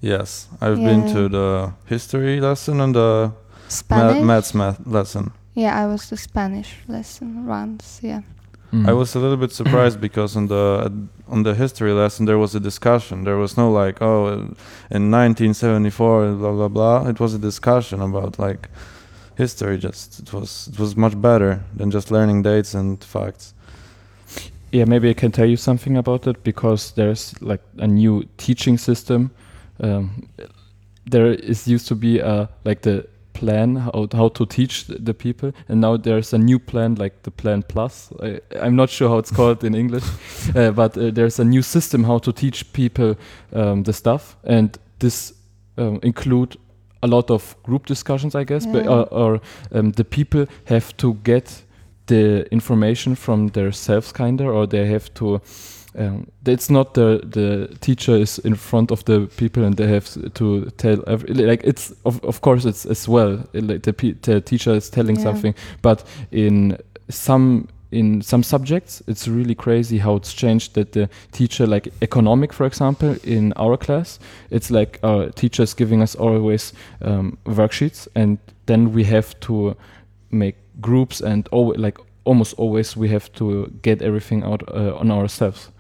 Yes, 0.02 0.48
I've 0.62 0.78
been 0.78 1.08
to 1.14 1.30
the 1.30 1.74
history 1.86 2.40
lesson 2.40 2.82
and 2.82 2.96
the 2.96 3.32
ma- 3.32 3.70
Spanish. 3.70 4.24
maths 4.24 4.54
math 4.54 4.86
lesson. 4.86 5.32
Yeah, 5.54 5.84
I 5.84 5.88
was 5.88 6.10
the 6.10 6.18
Spanish 6.18 6.76
lesson 6.88 7.46
once. 7.48 8.00
Yeah. 8.04 8.22
Mm. 8.74 8.90
I 8.90 8.94
was 8.94 9.16
a 9.16 9.20
little 9.20 9.38
bit 9.38 9.52
surprised 9.52 10.02
because 10.02 10.36
on 10.36 10.48
the 10.48 10.92
on 11.28 11.44
the 11.44 11.54
history 11.56 11.94
lesson 11.94 12.26
there 12.26 12.38
was 12.38 12.56
a 12.56 12.60
discussion. 12.60 13.24
There 13.24 13.38
was 13.38 13.58
no 13.58 13.72
like, 13.72 14.02
oh, 14.02 14.28
in 14.92 15.12
1974, 15.12 16.34
blah 16.34 16.52
blah 16.52 16.68
blah. 16.68 17.08
It 17.08 17.20
was 17.20 17.34
a 17.34 17.40
discussion 17.40 18.02
about 18.02 18.38
like 18.38 18.70
history. 19.38 19.78
Just 19.78 20.20
it 20.20 20.34
was 20.34 20.68
it 20.74 20.80
was 20.80 20.96
much 20.96 21.20
better 21.20 21.64
than 21.76 21.90
just 21.90 22.12
learning 22.12 22.44
dates 22.44 22.74
and 22.74 23.02
facts. 23.04 23.54
Yeah, 24.76 24.84
maybe 24.84 25.10
I 25.10 25.14
can 25.14 25.32
tell 25.32 25.46
you 25.46 25.56
something 25.56 25.96
about 25.96 26.28
it 26.28 26.44
because 26.44 26.92
there's 26.92 27.34
like 27.42 27.62
a 27.78 27.88
new 27.88 28.26
teaching 28.36 28.78
system. 28.78 29.32
Um, 29.80 30.28
there 31.06 31.28
is 31.28 31.66
used 31.66 31.88
to 31.88 31.96
be 31.96 32.20
a 32.20 32.50
like 32.66 32.82
the 32.82 33.08
plan 33.32 33.78
how 33.78 34.08
how 34.12 34.28
to 34.28 34.46
teach 34.46 34.88
the 34.88 35.14
people, 35.14 35.54
and 35.70 35.80
now 35.80 35.96
there's 35.96 36.34
a 36.34 36.38
new 36.38 36.60
plan 36.60 36.96
like 36.96 37.24
the 37.24 37.32
Plan 37.32 37.64
Plus. 37.64 38.12
I, 38.22 38.42
I'm 38.62 38.76
not 38.76 38.90
sure 38.90 39.08
how 39.08 39.18
it's 39.18 39.32
called 39.32 39.64
in 39.64 39.76
English, 39.76 40.04
uh, 40.56 40.72
but 40.72 40.98
uh, 40.98 41.10
there's 41.10 41.40
a 41.40 41.46
new 41.46 41.62
system 41.62 42.04
how 42.04 42.18
to 42.18 42.34
teach 42.34 42.74
people 42.74 43.16
um, 43.54 43.84
the 43.84 43.94
stuff, 43.94 44.36
and 44.44 44.78
this 45.00 45.34
um, 45.78 46.02
include 46.04 46.58
a 47.02 47.08
lot 47.08 47.32
of 47.32 47.56
group 47.64 47.86
discussions, 47.86 48.36
I 48.36 48.44
guess, 48.44 48.66
but 48.66 48.88
or, 48.88 49.08
or 49.14 49.42
um, 49.72 49.92
the 49.92 50.04
people 50.04 50.48
have 50.66 50.98
to 50.98 51.14
get 51.24 51.64
the 52.08 52.46
information 52.52 53.16
from 53.16 53.48
themselves 53.50 54.12
kinder 54.12 54.52
or 54.54 54.68
they 54.68 54.86
have 54.86 55.14
to 55.16 55.42
um, 55.98 56.28
it's 56.46 56.70
not 56.70 56.94
the 56.94 57.22
the 57.24 57.76
teacher 57.80 58.16
is 58.16 58.40
in 58.40 58.56
front 58.56 58.92
of 58.92 59.04
the 59.06 59.28
people 59.38 59.64
and 59.64 59.78
they 59.78 59.88
have 59.88 60.08
to 60.34 60.70
tell 60.78 61.04
every, 61.08 61.34
like 61.34 61.64
it's 61.64 61.94
of, 62.04 62.24
of 62.24 62.42
course 62.42 62.66
it's 62.66 62.86
as 62.86 63.08
well 63.08 63.40
like 63.54 63.84
the, 63.84 64.16
the 64.22 64.42
teacher 64.42 64.74
is 64.74 64.90
telling 64.90 65.16
Yeah. 65.16 65.24
something 65.24 65.56
but 65.82 66.04
in 66.32 66.78
some 67.10 67.68
in 67.92 68.22
some 68.22 68.44
subjects 68.44 69.02
it's 69.08 69.28
really 69.28 69.56
crazy 69.56 70.00
how 70.00 70.16
it's 70.16 70.34
changed 70.34 70.74
that 70.74 70.92
the 70.92 71.08
teacher 71.32 71.66
like 71.66 71.94
economic 72.02 72.52
for 72.52 72.66
example 72.66 73.16
in 73.24 73.54
our 73.54 73.78
class 73.78 74.20
it's 74.50 74.70
like 74.70 75.00
our 75.04 75.30
teachers 75.30 75.74
giving 75.74 76.02
us 76.02 76.16
always 76.16 76.74
um, 77.02 77.38
worksheets 77.46 78.08
and 78.16 78.38
then 78.66 78.92
we 78.92 79.04
have 79.04 79.40
to 79.40 79.76
make 80.32 80.56
groups 80.82 81.22
and 81.22 81.48
always, 81.52 81.80
like 81.80 81.98
almost 82.26 82.54
always 82.58 82.98
we 82.98 83.10
have 83.10 83.32
to 83.34 83.72
get 83.82 84.02
everything 84.02 84.44
out 84.44 84.64
uh, 84.70 84.96
on 84.96 85.12
ourselves. 85.12 85.72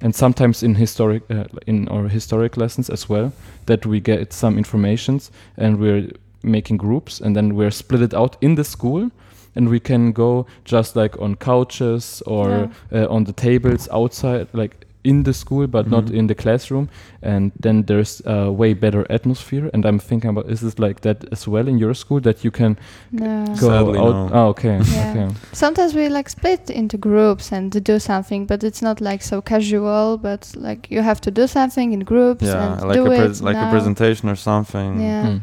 And 0.00 0.14
sometimes 0.14 0.62
in 0.62 0.74
historic 0.74 1.22
uh, 1.30 1.44
in 1.66 1.88
our 1.88 2.08
historic 2.08 2.56
lessons 2.56 2.90
as 2.90 3.08
well 3.08 3.32
that 3.66 3.86
we 3.86 4.00
get 4.00 4.32
some 4.32 4.58
informations 4.58 5.30
and 5.56 5.78
we're 5.78 6.10
making 6.42 6.76
groups 6.76 7.20
and 7.20 7.34
then 7.34 7.54
we're 7.54 7.70
split 7.70 8.02
it 8.02 8.14
out 8.14 8.36
in 8.40 8.56
the 8.56 8.64
school 8.64 9.10
and 9.54 9.68
we 9.68 9.80
can 9.80 10.12
go 10.12 10.46
just 10.64 10.96
like 10.96 11.18
on 11.20 11.36
couches 11.36 12.22
or 12.26 12.70
uh, 12.92 13.06
on 13.08 13.24
the 13.24 13.32
tables 13.32 13.88
outside 13.92 14.48
like 14.52 14.86
in 15.04 15.22
the 15.24 15.32
school 15.32 15.66
but 15.66 15.86
not 15.86 16.04
Mhm. 16.06 16.14
in 16.18 16.26
the 16.28 16.34
classroom 16.34 16.88
and 17.22 17.52
then 17.60 17.84
there's 17.84 18.22
a 18.24 18.50
way 18.50 18.74
better 18.74 19.04
atmosphere 19.10 19.70
and 19.74 19.84
i'm 19.84 19.98
thinking 19.98 20.30
about 20.30 20.46
is 20.50 20.62
it 20.62 20.78
like 20.78 21.00
that 21.02 21.24
as 21.32 21.46
well 21.46 21.68
in 21.68 21.78
your 21.78 21.94
school 21.94 22.20
that 22.20 22.42
you 22.44 22.50
can 22.50 22.76
No. 23.12 23.44
go 23.60 23.68
Sadly, 23.68 23.98
out 23.98 24.14
no. 24.14 24.30
oh 24.32 24.48
okay 24.48 24.80
Yeah. 24.80 25.10
okay 25.10 25.34
Sometimes 25.52 25.94
we 25.94 26.08
like 26.08 26.28
split 26.30 26.70
into 26.70 26.96
groups 26.98 27.52
and 27.52 27.70
to 27.72 27.80
do 27.80 27.98
something, 27.98 28.46
but 28.46 28.64
it's 28.64 28.82
not 28.82 29.00
like 29.00 29.22
so 29.22 29.40
casual. 29.42 30.18
But 30.18 30.52
like 30.56 30.90
you 30.94 31.02
have 31.02 31.20
to 31.20 31.30
do 31.30 31.46
something 31.46 31.92
in 31.92 32.00
groups 32.00 32.42
Yeah, 32.44 32.72
and 32.78 32.88
like 32.88 32.94
do 32.98 33.06
a 33.06 33.10
it 33.14 33.18
pres- 33.18 33.42
like 33.42 33.56
a 33.56 33.70
presentation 33.70 34.28
or 34.30 34.36
something. 34.36 35.00
Yeah, 35.00 35.26
Hmm. 35.26 35.38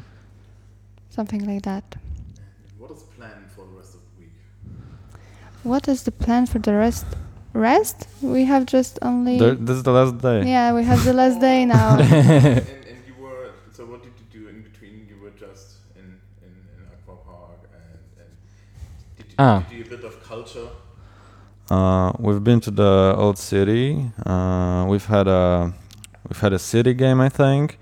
something 1.09 1.45
like 1.45 1.61
that. 1.63 1.83
What 2.79 2.91
is 2.91 3.01
the 3.03 3.11
plan 3.17 3.37
for 3.55 3.63
the 3.69 3.75
rest 3.77 3.93
of 3.95 4.01
the 4.09 4.21
week? 4.21 4.33
What 5.63 5.87
is 5.87 6.03
the 6.03 6.11
plan 6.11 6.45
for 6.47 6.59
the 6.59 6.73
rest? 6.73 7.05
Rest? 7.53 8.07
We 8.21 8.45
have 8.45 8.65
just 8.65 8.97
only. 9.01 9.37
There, 9.37 9.55
this 9.55 9.77
is 9.77 9.83
the 9.83 9.91
last 9.91 10.17
day. 10.19 10.45
yeah, 10.47 10.73
we 10.73 10.83
have 10.83 11.03
the 11.03 11.13
last 11.13 11.39
day 11.41 11.65
now. 11.65 11.97
and, 11.99 12.11
and 12.11 12.65
you 13.07 13.13
were 13.21 13.51
so 13.73 13.85
what 13.85 14.01
did 14.03 14.13
you 14.19 14.41
do 14.41 14.47
in 14.47 14.61
between? 14.61 15.05
You 15.09 15.17
were 15.21 15.31
just 15.31 15.75
in 15.95 16.05
in, 16.41 16.53
in 16.75 16.85
Aqua 16.93 17.15
Park 17.25 17.59
and, 17.73 17.99
and 18.23 18.31
did 19.17 19.25
you, 19.27 19.35
Ah. 19.37 19.65
did 19.69 19.77
you 19.77 19.83
do 19.83 19.93
a 19.95 19.97
bit 19.97 20.05
of 20.05 20.23
culture? 20.23 20.69
Uh, 21.69 22.11
we've 22.19 22.43
been 22.43 22.59
to 22.61 22.71
the 22.71 23.15
old 23.17 23.37
city. 23.37 24.11
Uh, 24.25 24.85
we've 24.87 25.05
had 25.05 25.27
a 25.27 25.73
we've 26.29 26.39
had 26.39 26.53
a 26.53 26.59
city 26.59 26.93
game, 26.93 27.19
I 27.19 27.29
think. 27.29 27.77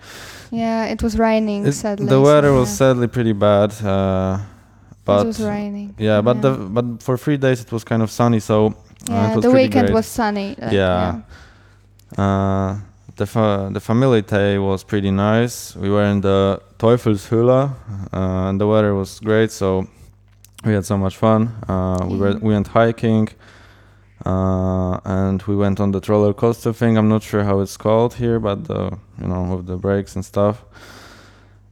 yeah, 0.51 0.86
it 0.86 1.03
was 1.03 1.17
raining. 1.17 1.65
It- 1.67 1.73
sadly, 1.73 2.05
the 2.05 2.12
so 2.12 2.21
weather 2.21 2.53
was 2.53 2.69
yeah. 2.69 2.75
sadly 2.75 3.08
pretty 3.08 3.34
bad. 3.34 3.71
Uh, 3.84 4.39
but 5.05 5.21
it 5.23 5.27
was 5.27 5.41
raining. 5.41 5.93
yeah, 5.99 6.21
but 6.21 6.41
the 6.41 6.51
but 6.53 7.03
for 7.03 7.17
three 7.17 7.38
days 7.38 7.62
it 7.62 7.71
was 7.71 7.84
kind 7.84 8.01
of 8.03 8.10
sunny, 8.12 8.39
so 8.39 8.73
yeah, 9.07 9.35
was 9.35 9.43
the 9.43 9.51
weekend 9.51 9.88
great. 9.88 9.93
was 9.93 10.05
sunny. 10.07 10.55
like, 10.59 10.71
Yeah. 10.71 11.21
Uh, 12.17 12.77
the 13.15 13.25
fa- 13.25 13.69
the 13.73 13.79
Familie 13.79 14.57
was 14.59 14.83
pretty 14.83 15.12
nice. 15.12 15.75
We 15.75 15.89
were 15.89 16.05
in 16.05 16.21
the 16.21 16.62
Teufelshöhle, 16.79 17.71
uh, 18.13 18.49
and 18.49 18.59
the 18.59 18.65
weather 18.67 18.93
was 18.95 19.19
great, 19.19 19.51
so 19.51 19.88
we 20.65 20.73
had 20.73 20.85
so 20.85 20.97
much 20.97 21.17
fun. 21.17 21.49
Uh, 21.67 22.05
we 22.09 22.17
were 22.17 22.38
we 22.41 22.53
went 22.53 22.67
hiking, 22.67 23.29
Uh, 24.25 24.99
and 25.05 25.41
we 25.47 25.55
went 25.55 25.79
on 25.79 25.91
the 25.91 26.01
roller 26.09 26.33
coaster 26.33 26.73
thing. 26.73 26.97
I'm 26.97 27.07
not 27.07 27.23
sure 27.23 27.43
how 27.45 27.62
it's 27.62 27.77
called 27.77 28.15
here, 28.15 28.38
but 28.39 28.65
the 28.65 28.97
you 29.21 29.27
know 29.27 29.55
with 29.55 29.65
the 29.67 29.77
brakes 29.77 30.15
and 30.15 30.25
stuff. 30.25 30.57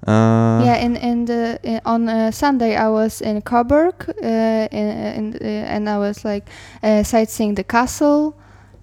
Uh, 0.06 0.62
yeah, 0.66 0.76
in 0.86 0.96
in 0.96 1.26
the 1.26 1.60
in, 1.64 1.80
on 1.86 2.08
uh, 2.10 2.32
Sunday 2.32 2.76
I 2.76 2.88
was 2.90 3.22
in 3.22 3.42
Coburg, 3.42 3.96
uh, 4.08 4.68
in, 4.72 4.88
in 5.18 5.34
uh, 5.42 5.46
and 5.76 5.90
I 5.90 5.98
was 5.98 6.24
like 6.26 6.44
uh, 6.84 7.04
sightseeing 7.04 7.56
the 7.56 7.64
castle. 7.64 8.34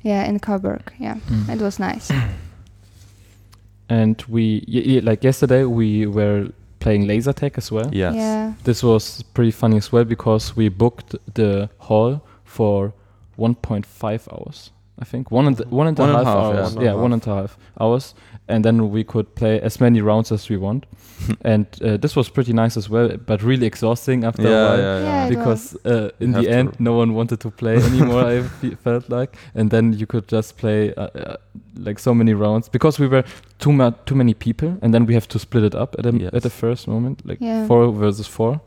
Yeah, 0.03 0.29
in 0.29 0.39
Coburg. 0.39 0.93
Yeah, 1.01 1.17
Mm. 1.31 1.49
it 1.55 1.61
was 1.63 1.79
nice. 1.79 2.11
And 3.89 4.23
we, 4.29 4.65
y- 4.69 4.83
y- 4.87 5.01
like 5.03 5.25
yesterday, 5.25 5.65
we 5.65 6.07
were 6.07 6.49
playing 6.81 7.07
laser 7.07 7.33
tag 7.33 7.53
as 7.57 7.71
well. 7.73 7.89
Yes. 7.93 8.15
Yeah, 8.15 8.53
This 8.65 8.83
was 8.83 9.23
pretty 9.35 9.51
funny 9.51 9.77
as 9.77 9.93
well 9.93 10.05
because 10.05 10.57
we 10.57 10.69
booked 10.69 11.15
the 11.35 11.69
hall 11.79 12.21
for 12.45 12.93
1.5 13.39 14.29
hours. 14.33 14.71
I 15.03 15.05
think 15.05 15.31
one 15.33 15.47
and 15.49 15.59
one 15.71 15.89
and 15.89 15.99
One 15.99 16.09
and 16.11 16.19
half 16.19 16.27
a 16.27 16.31
half, 16.31 16.37
hours. 16.55 16.57
yeah. 16.75 16.77
One 16.77 16.85
Yeah, 16.85 16.91
half. 16.93 17.01
one 17.01 17.13
and 17.13 17.27
a 17.27 17.31
half 17.35 17.59
hours, 17.81 18.15
and 18.49 18.65
then 18.65 18.91
we 18.93 19.03
could 19.05 19.35
play 19.35 19.61
as 19.61 19.81
many 19.81 20.01
rounds 20.01 20.31
as 20.33 20.49
we 20.49 20.57
want. 20.57 20.87
and 21.45 21.67
uh, 21.83 21.97
this 21.97 22.15
was 22.17 22.29
pretty 22.29 22.53
nice 22.53 22.77
as 22.77 22.89
well, 22.89 23.17
but 23.27 23.43
really 23.43 23.67
exhausting 23.67 24.25
after 24.25 24.43
Yeah, 24.43 24.51
a 24.51 24.69
while. 24.69 24.79
yeah, 24.79 24.99
yeah. 24.99 25.05
Yeah, 25.05 25.27
it 25.27 25.29
because 25.31 25.77
uh, 25.85 26.11
in 26.21 26.33
the 26.33 26.49
end 26.49 26.73
to- 26.75 26.83
no 26.83 26.93
one 26.99 27.15
wanted 27.15 27.41
to 27.41 27.51
play 27.51 27.77
anymore 27.91 28.25
i 28.25 28.43
felt 28.85 29.09
like 29.09 29.37
and 29.55 29.71
then 29.71 29.93
you 29.93 30.07
could 30.07 30.29
just 30.29 30.57
play 30.59 30.93
uh, 30.97 31.09
uh, 31.15 31.37
like 31.79 31.99
so 32.01 32.15
many 32.15 32.35
rounds 32.35 32.69
because 32.69 32.99
we 33.03 33.09
were 33.09 33.25
too 33.59 33.73
much 33.73 33.95
too 34.07 34.15
many 34.17 34.35
people 34.35 34.77
and 34.83 34.93
then 34.93 35.07
we 35.07 35.15
have 35.15 35.27
to 35.29 35.39
split 35.39 35.65
it 35.65 35.75
up 35.75 35.95
at, 35.99 36.07
a, 36.07 36.13
Yes. 36.13 36.31
at 36.35 36.43
the 36.43 36.51
first 36.51 36.89
moment 36.89 37.23
like 37.25 37.39
Yeah. 37.41 37.67
four 37.67 37.93
versus 37.93 38.27
four 38.27 38.61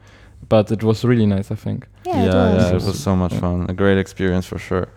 but 0.50 0.72
it 0.72 0.84
was 0.84 1.04
really 1.06 1.26
nice 1.26 1.52
i 1.52 1.56
think 1.56 1.88
yeah, 2.06 2.14
yeah, 2.16 2.24
it 2.24 2.56
was. 2.56 2.64
yeah, 2.64 2.70
it 2.70 2.84
was 2.86 3.00
so 3.04 3.16
much 3.16 3.34
Yeah. 3.34 3.40
fun. 3.42 3.66
A 3.70 3.74
great 3.74 3.98
experience 3.98 4.48
for 4.48 4.58
sure. 4.60 4.88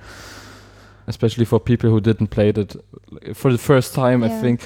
Especially 1.11 1.45
for 1.53 1.59
people 1.71 1.89
who 1.93 2.01
didn't 2.09 2.29
play 2.37 2.49
it 2.51 2.77
for 3.35 3.51
the 3.57 3.59
first 3.71 3.89
time 3.95 4.19
i 4.29 4.29
think 4.43 4.59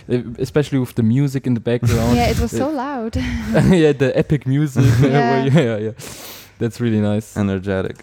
especially 0.46 0.78
with 0.84 0.94
the 0.94 1.02
music 1.16 1.46
in 1.48 1.54
the 1.54 1.64
background 1.70 2.16
Yeah, 2.16 2.30
it 2.34 2.38
was 2.44 2.50
so 2.62 2.68
loud. 2.86 3.16
yeah 3.82 3.92
the 4.04 4.10
epic 4.22 4.42
music 4.46 4.84
uh, 5.02 5.08
where 5.08 5.12
Yeah. 5.12 5.44
you- 5.44 5.60
yeah 5.70 5.78
yeah 5.86 5.94
that's 6.60 6.78
really 6.84 7.00
nice 7.12 7.36
Energetic. 7.36 7.96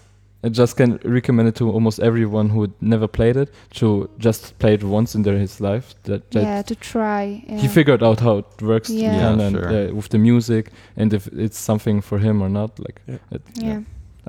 I 0.44 0.48
just 0.48 0.76
can 0.76 0.98
recommend 1.18 1.48
it 1.48 1.54
to 1.60 1.70
almost 1.76 2.00
everyone 2.00 2.48
who 2.52 2.60
had 2.62 2.72
never 2.80 3.06
played 3.08 3.36
it 3.36 3.48
to 3.78 4.08
just 4.18 4.58
play 4.58 4.74
it 4.74 4.82
once 4.82 5.14
in 5.16 5.22
their 5.22 5.38
his 5.38 5.60
life. 5.60 5.86
That, 6.02 6.22
that 6.32 6.42
yeah, 6.42 6.62
to 6.62 6.74
try. 6.74 7.24
Yeah. 7.48 7.58
he 7.62 7.68
figured 7.68 8.02
out 8.02 8.18
how 8.20 8.38
it 8.38 8.46
works 8.60 8.90
Yeah. 8.90 9.14
Yeah, 9.16 9.46
and, 9.46 9.56
sure. 9.56 9.68
uh, 9.90 9.94
with 9.94 10.08
the 10.08 10.18
music 10.18 10.64
and 10.96 11.12
if 11.14 11.28
it's 11.28 11.58
something 11.70 12.02
for 12.02 12.18
him 12.18 12.42
or 12.42 12.48
not. 12.48 12.70
Like, 12.86 13.00
Yeah. 13.06 13.18
it- 13.36 13.42
yeah. 13.66 13.80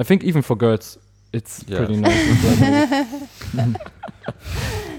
I 0.01 0.03
think 0.03 0.23
even 0.23 0.41
for 0.43 0.55
girls, 0.55 0.97
it's 1.33 1.63
Yeah. 1.67 1.77
pretty 1.77 1.97
nice. 1.97 2.61
as. 2.61 3.29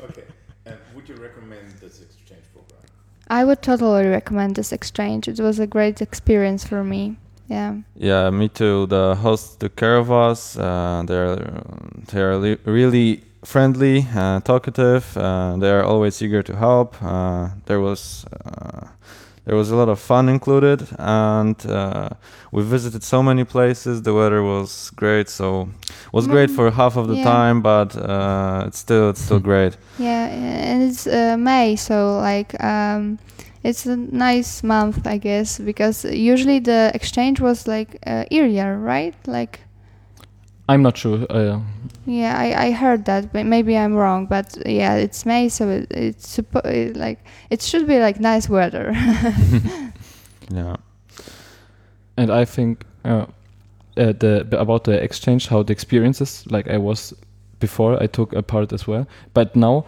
Okay. 0.08 0.24
And 0.66 0.76
would 0.94 1.08
you 1.08 1.14
recommend 1.16 1.66
this 1.80 2.00
exchange 2.02 2.44
program? 2.52 2.80
I 3.28 3.44
would 3.44 3.62
totally 3.62 4.06
recommend 4.06 4.56
this 4.56 4.72
exchange. 4.72 5.28
It 5.28 5.40
was 5.40 5.58
a 5.58 5.66
great 5.66 6.00
experience 6.02 6.64
for 6.66 6.84
me. 6.84 7.16
Yeah. 7.48 7.76
Yeah, 7.96 8.30
me 8.30 8.48
too. 8.48 8.86
The 8.86 9.14
hosts 9.16 9.56
took 9.56 9.76
care 9.76 9.96
of 9.96 10.10
us. 10.10 10.56
Uh, 10.56 11.02
they're 11.06 11.36
they're 12.10 12.36
li- 12.36 12.58
really 12.64 13.22
friendly, 13.44 14.06
uh, 14.16 14.40
talkative. 14.40 15.16
Uh, 15.16 15.56
they 15.58 15.70
are 15.70 15.84
always 15.84 16.22
eager 16.22 16.42
to 16.42 16.56
help. 16.56 16.96
Uh, 17.02 17.48
there 17.66 17.80
was 17.80 18.24
uh, 18.46 18.86
there 19.44 19.56
was 19.56 19.70
a 19.70 19.76
lot 19.76 19.90
of 19.90 19.98
fun 20.00 20.28
included, 20.30 20.88
and 20.98 21.66
uh, 21.66 22.08
we 22.50 22.62
visited 22.62 23.02
so 23.02 23.22
many 23.22 23.44
places. 23.44 24.00
The 24.02 24.14
weather 24.14 24.42
was 24.42 24.90
great, 24.96 25.28
so 25.28 25.68
was 26.12 26.26
great 26.26 26.50
Mm, 26.50 26.56
for 26.56 26.70
half 26.70 26.96
of 26.96 27.06
the 27.08 27.14
yeah. 27.16 27.24
time, 27.24 27.62
but 27.62 27.96
uh, 27.96 28.64
it's 28.66 28.78
still 28.78 29.10
it's 29.10 29.20
still 29.22 29.40
great. 29.50 29.76
Yeah, 29.98 30.26
and 30.28 30.82
it's 30.82 31.06
uh, 31.06 31.36
May, 31.38 31.76
so 31.76 32.16
like 32.18 32.54
um, 32.62 33.18
it's 33.62 33.86
a 33.86 33.96
nice 33.96 34.62
month, 34.62 35.06
I 35.06 35.18
guess, 35.18 35.58
because 35.58 36.04
usually 36.04 36.60
the 36.60 36.90
exchange 36.94 37.40
was 37.40 37.66
like 37.66 37.96
uh, 38.06 38.24
earlier, 38.32 38.78
right? 38.78 39.14
Like, 39.26 39.60
I'm 40.68 40.82
not 40.82 40.96
sure. 40.96 41.26
Uh, 41.30 41.60
yeah, 42.06 42.36
I, 42.38 42.66
I 42.66 42.70
heard 42.72 43.04
that, 43.06 43.32
but 43.32 43.46
maybe 43.46 43.76
I'm 43.76 43.94
wrong. 43.94 44.26
But 44.26 44.56
yeah, 44.66 44.94
it's 44.96 45.24
May, 45.24 45.48
so 45.48 45.68
it, 45.68 45.86
it's 45.90 46.36
suppo- 46.38 46.64
it, 46.66 46.96
like 46.96 47.18
it 47.50 47.62
should 47.62 47.86
be 47.86 47.98
like 47.98 48.20
nice 48.20 48.48
weather. 48.48 48.92
Yeah. 50.50 50.76
and 52.18 52.30
I 52.30 52.44
think 52.44 52.84
uh, 53.04 53.26
uh, 53.96 54.12
the 54.12 54.46
about 54.52 54.84
the 54.84 54.92
exchange, 55.02 55.48
how 55.48 55.62
the 55.62 55.72
experiences, 55.72 56.44
like 56.50 56.68
I 56.68 56.78
was 56.78 57.14
before, 57.60 58.02
I 58.02 58.06
took 58.06 58.32
a 58.32 58.42
part 58.42 58.72
as 58.72 58.86
well. 58.86 59.06
But 59.32 59.56
now, 59.56 59.86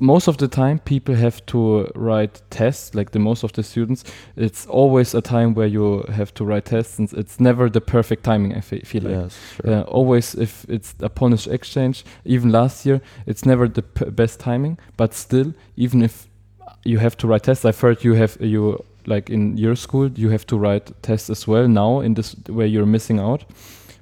most 0.00 0.28
of 0.28 0.36
the 0.36 0.48
time, 0.48 0.78
people 0.78 1.14
have 1.14 1.44
to 1.46 1.90
write 1.94 2.40
tests. 2.50 2.94
Like 2.94 3.10
the 3.10 3.18
most 3.18 3.44
of 3.44 3.52
the 3.52 3.62
students, 3.62 4.04
it's 4.36 4.66
always 4.66 5.14
a 5.14 5.20
time 5.20 5.54
where 5.54 5.66
you 5.66 6.04
have 6.08 6.32
to 6.34 6.44
write 6.44 6.66
tests, 6.66 6.98
and 6.98 7.12
it's 7.14 7.40
never 7.40 7.68
the 7.70 7.80
perfect 7.80 8.24
timing. 8.24 8.54
I 8.54 8.60
feel 8.60 9.02
like. 9.02 9.22
Yes. 9.22 9.38
Sure. 9.56 9.74
Uh, 9.74 9.82
always, 9.82 10.34
if 10.34 10.64
it's 10.68 10.94
a 11.00 11.08
Polish 11.08 11.46
exchange, 11.46 12.04
even 12.24 12.52
last 12.52 12.86
year, 12.86 13.00
it's 13.26 13.44
never 13.44 13.68
the 13.68 13.82
p- 13.82 14.10
best 14.10 14.38
timing. 14.40 14.78
But 14.96 15.14
still, 15.14 15.54
even 15.76 16.02
if 16.02 16.28
you 16.84 16.98
have 16.98 17.16
to 17.16 17.26
write 17.26 17.44
tests, 17.44 17.64
I've 17.64 17.80
heard 17.80 18.04
you 18.04 18.14
have 18.14 18.36
you 18.40 18.84
like 19.08 19.32
in 19.32 19.56
your 19.56 19.76
school 19.76 20.10
you 20.18 20.30
have 20.30 20.44
to 20.46 20.56
write 20.58 20.92
tests 21.02 21.30
as 21.30 21.48
well 21.48 21.68
now 21.68 22.00
in 22.00 22.14
this 22.14 22.36
where 22.48 22.66
you're 22.66 22.86
missing 22.86 23.20
out. 23.20 23.44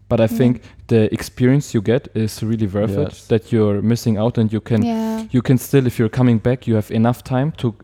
But 0.08 0.20
I 0.20 0.24
Yeah. 0.24 0.38
think 0.38 0.60
the 0.88 1.12
experience 1.12 1.74
you 1.74 1.82
get 1.82 2.08
is 2.14 2.42
really 2.42 2.66
worth 2.66 2.96
Yes. 2.96 3.22
it. 3.24 3.28
That 3.28 3.52
you're 3.52 3.82
missing 3.82 4.18
out, 4.18 4.38
and 4.38 4.52
you 4.52 4.60
can 4.60 4.82
yeah. 4.82 5.24
you 5.32 5.42
can 5.42 5.58
still, 5.58 5.86
if 5.86 5.98
you're 5.98 6.16
coming 6.16 6.38
back, 6.42 6.66
you 6.68 6.74
have 6.76 6.94
enough 6.94 7.22
time 7.22 7.52
to 7.56 7.74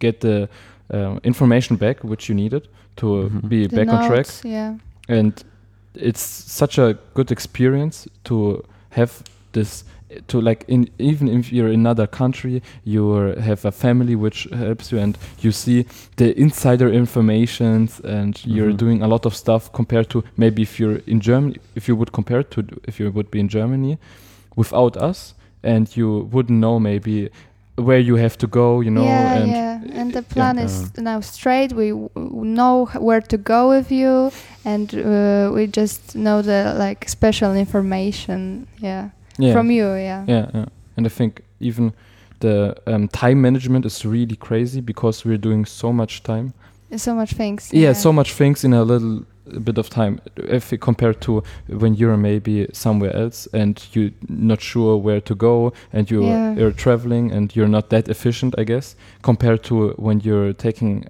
get 0.00 0.20
the 0.20 0.48
uh, 0.94 1.18
information 1.24 1.76
back 1.78 2.04
which 2.04 2.28
you 2.28 2.34
needed 2.34 2.68
to 2.96 3.06
Mhm. 3.06 3.48
be 3.48 3.66
The 3.66 3.76
back 3.76 3.88
on 3.88 4.06
track 4.08 4.26
Yeah. 4.44 4.74
and 5.08 5.32
it's 5.94 6.20
such 6.60 6.78
a 6.78 6.96
good 7.14 7.30
experience 7.30 8.08
to 8.24 8.62
have 8.90 9.10
this 9.52 9.84
to 10.28 10.40
like 10.40 10.64
in 10.68 10.88
even 10.98 11.28
if 11.28 11.52
you're 11.52 11.68
in 11.72 11.80
another 11.80 12.06
country 12.06 12.62
you 12.84 13.12
have 13.40 13.64
a 13.64 13.72
family 13.72 14.14
which 14.16 14.48
helps 14.52 14.92
you 14.92 14.98
and 14.98 15.16
you 15.40 15.52
see 15.52 15.84
the 16.16 16.38
insider 16.38 16.88
informations 16.88 18.00
and 18.04 18.44
you're 18.46 18.72
Mhm. 18.72 18.76
doing 18.78 19.02
a 19.02 19.06
lot 19.08 19.26
of 19.26 19.34
stuff 19.34 19.70
compared 19.72 20.08
to 20.08 20.22
maybe 20.36 20.62
if 20.62 20.78
you're 20.80 21.00
in 21.06 21.20
Germany 21.20 21.56
if 21.74 21.88
you 21.88 21.96
would 21.96 22.12
compare 22.12 22.42
to 22.42 22.62
if 22.88 22.98
you 23.00 23.10
would 23.10 23.30
be 23.30 23.38
in 23.40 23.48
Germany 23.48 23.98
without 24.56 24.96
us 24.96 25.34
and 25.62 25.96
you 25.96 26.28
wouldn't 26.32 26.58
know 26.60 26.78
maybe 26.80 27.28
where 27.76 27.98
you 28.00 28.16
have 28.16 28.36
to 28.36 28.46
go 28.46 28.82
you 28.82 28.90
know 28.90 29.04
yeah, 29.04 29.34
and 29.38 29.50
yeah, 29.50 30.00
and 30.00 30.12
the 30.12 30.20
yeah. 30.28 30.34
plan 30.34 30.58
is 30.58 30.92
now 30.98 31.20
straight. 31.20 31.72
We 31.72 31.88
w- 31.90 32.08
w- 32.14 32.44
know 32.44 32.86
where 32.98 33.22
to 33.22 33.38
go 33.38 33.68
with 33.70 33.90
you, 33.90 34.30
and 34.64 34.92
uh, 34.94 35.50
we 35.54 35.66
just 35.66 36.14
know 36.14 36.42
the 36.42 36.74
like 36.78 37.08
special 37.08 37.54
information. 37.56 38.66
Yeah, 38.78 39.08
yeah. 39.38 39.52
from 39.52 39.70
you. 39.70 39.92
Yeah. 39.94 40.24
Yeah, 40.26 40.50
yeah. 40.54 40.66
And 40.96 41.06
I 41.06 41.08
think 41.08 41.42
even 41.60 41.92
the 42.40 42.76
um, 42.86 43.08
time 43.08 43.40
management 43.40 43.86
is 43.86 44.04
really 44.04 44.36
crazy 44.36 44.80
because 44.80 45.24
we're 45.24 45.38
doing 45.38 45.64
so 45.64 45.92
much 45.92 46.22
time. 46.22 46.52
So 46.96 47.14
much 47.14 47.32
things. 47.32 47.70
Yeah, 47.72 47.94
so 47.94 48.12
much 48.12 48.34
things 48.34 48.64
in 48.64 48.74
a 48.74 48.82
little 48.84 49.24
bit 49.64 49.78
of 49.78 49.88
time. 49.88 50.20
If 50.36 50.70
you 50.72 50.78
compare 50.78 51.14
to 51.14 51.42
when 51.68 51.94
you're 51.94 52.16
maybe 52.16 52.66
somewhere 52.72 53.14
else 53.16 53.48
and 53.54 53.82
you're 53.92 54.10
not 54.28 54.60
sure 54.60 54.96
where 54.96 55.20
to 55.22 55.34
go 55.34 55.72
and 55.92 56.10
you're, 56.10 56.24
Yeah. 56.24 56.54
you're 56.54 56.72
traveling 56.72 57.32
and 57.32 57.54
you're 57.56 57.68
not 57.68 57.88
that 57.90 58.08
efficient, 58.08 58.54
I 58.58 58.64
guess, 58.64 58.94
compared 59.22 59.62
to 59.64 59.90
when 59.96 60.20
you're 60.20 60.52
taking 60.52 61.06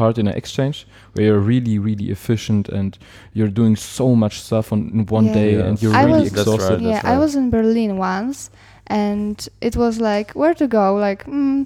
part 0.00 0.14
in 0.22 0.26
an 0.32 0.36
exchange 0.42 0.76
where 1.12 1.24
you're 1.26 1.44
really, 1.54 1.76
really 1.88 2.08
efficient 2.16 2.64
and 2.78 2.90
you're 3.36 3.54
doing 3.60 3.74
so 3.98 4.06
much 4.22 4.34
stuff 4.46 4.66
on 4.74 4.80
in 4.96 5.00
one 5.18 5.26
Yeah. 5.28 5.40
day 5.40 5.52
Yes. 5.56 5.64
and 5.66 5.74
you're 5.82 5.96
I 6.00 6.04
really 6.08 6.22
was- 6.22 6.32
That's 6.32 6.48
right. 6.48 6.54
exhausted. 6.56 6.80
yeah, 6.92 7.12
I 7.14 7.16
was 7.24 7.32
in 7.40 7.46
Berlin 7.56 7.92
once, 8.14 8.38
and 9.04 9.36
it 9.68 9.74
was 9.82 9.94
like 10.10 10.28
where 10.40 10.54
to 10.62 10.66
go. 10.78 10.84
Like, 11.08 11.22
mm, 11.26 11.58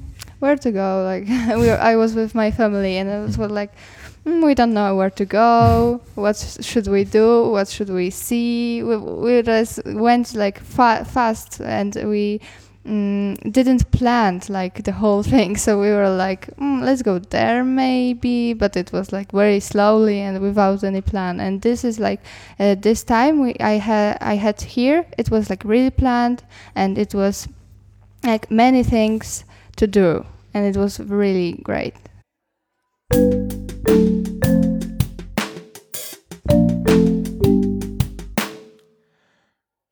where 0.42 0.56
to 0.66 0.70
go? 0.82 0.90
Like, 1.12 1.24
we 1.60 1.66
were, 1.70 1.80
I 1.92 1.94
was 2.02 2.10
with 2.20 2.32
my 2.42 2.48
family, 2.60 2.94
and 3.00 3.06
it 3.14 3.20
was 3.28 3.36
like, 3.60 3.72
mm, 4.26 4.40
we 4.48 4.52
don't 4.60 4.74
know 4.80 4.90
where 4.98 5.12
to 5.20 5.24
go. 5.42 6.00
What 6.24 6.36
should 6.68 6.88
we 6.96 7.02
do? 7.20 7.28
What 7.56 7.66
should 7.74 7.90
we 8.00 8.08
see? 8.26 8.82
We, 8.88 8.94
we 9.24 9.32
just 9.54 9.72
went 10.08 10.26
like 10.44 10.56
fa- 10.76 11.04
fast, 11.14 11.50
and 11.80 11.90
we. 12.12 12.24
Mm, 12.86 13.50
didn't 13.50 13.90
plan 13.92 14.42
like 14.50 14.84
the 14.84 14.92
whole 14.92 15.22
thing 15.34 15.56
so 15.56 15.80
we 15.80 15.88
were 15.88 16.10
like 16.10 16.54
mm, 16.58 16.82
let's 16.82 17.00
go 17.00 17.18
there 17.18 17.64
maybe 17.64 18.52
but 18.52 18.76
it 18.76 18.92
was 18.92 19.10
like 19.10 19.32
very 19.32 19.58
slowly 19.58 20.20
and 20.20 20.38
without 20.42 20.84
any 20.84 21.00
plan 21.00 21.40
and 21.40 21.62
this 21.62 21.82
is 21.82 21.98
like 21.98 22.20
uh, 22.60 22.74
this 22.74 23.02
time 23.02 23.40
we 23.40 23.54
I 23.58 23.78
had 23.78 24.18
I 24.20 24.34
had 24.34 24.60
here 24.60 25.06
it 25.16 25.30
was 25.30 25.48
like 25.48 25.64
really 25.64 25.88
planned 25.88 26.44
and 26.74 26.98
it 26.98 27.14
was 27.14 27.48
like 28.22 28.50
many 28.50 28.82
things 28.82 29.46
to 29.76 29.86
do 29.86 30.26
and 30.52 30.66
it 30.66 30.76
was 30.76 31.00
really 31.00 31.60
great. 31.62 31.94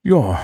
Ja, 0.02 0.38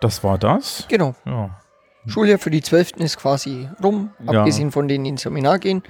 das 0.00 0.22
war 0.22 0.38
das. 0.38 0.86
Genau. 0.88 1.14
Ja. 1.26 1.63
Schuljahr 2.06 2.38
für 2.38 2.50
die 2.50 2.60
Zwölften 2.62 3.02
ist 3.02 3.16
quasi 3.18 3.68
rum, 3.82 4.10
Ja. 4.30 4.40
abgesehen 4.40 4.70
von 4.70 4.88
denen, 4.88 5.04
die 5.04 5.10
ins 5.10 5.22
Seminar 5.22 5.58
gehen. 5.58 5.82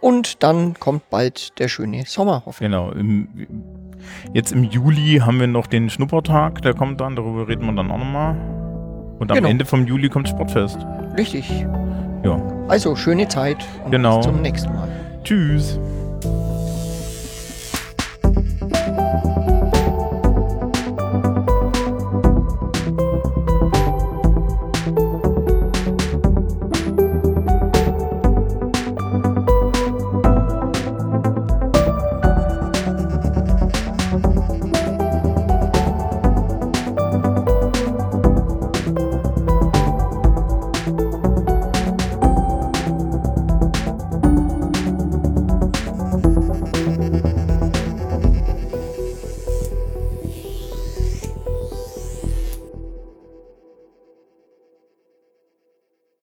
Und 0.00 0.42
dann 0.44 0.74
kommt 0.78 1.10
bald 1.10 1.58
der 1.58 1.68
schöne 1.68 2.04
Sommer, 2.06 2.42
hoffe 2.46 2.64
ich. 2.64 2.70
Genau. 2.70 2.92
Im, 2.92 3.28
jetzt 4.32 4.52
im 4.52 4.62
Juli 4.64 5.20
haben 5.24 5.40
wir 5.40 5.48
noch 5.48 5.66
den 5.66 5.90
Schnuppertag, 5.90 6.62
der 6.62 6.74
kommt 6.74 7.00
dann, 7.00 7.16
darüber 7.16 7.48
reden 7.48 7.66
wir 7.66 7.72
dann 7.72 7.90
auch 7.90 7.98
nochmal. 7.98 8.36
Und 9.18 9.30
am 9.32 9.36
Genau. 9.36 9.48
Ende 9.48 9.64
vom 9.64 9.86
Juli 9.86 10.08
kommt 10.08 10.28
Sportfest. 10.28 10.78
Richtig. 11.16 11.66
Ja. 12.24 12.40
Also 12.68 12.94
schöne 12.94 13.26
Zeit 13.26 13.64
und 13.84 13.90
Genau. 13.90 14.18
bis 14.18 14.26
zum 14.26 14.40
nächsten 14.42 14.72
Mal. 14.72 14.88
Tschüss. 15.24 15.80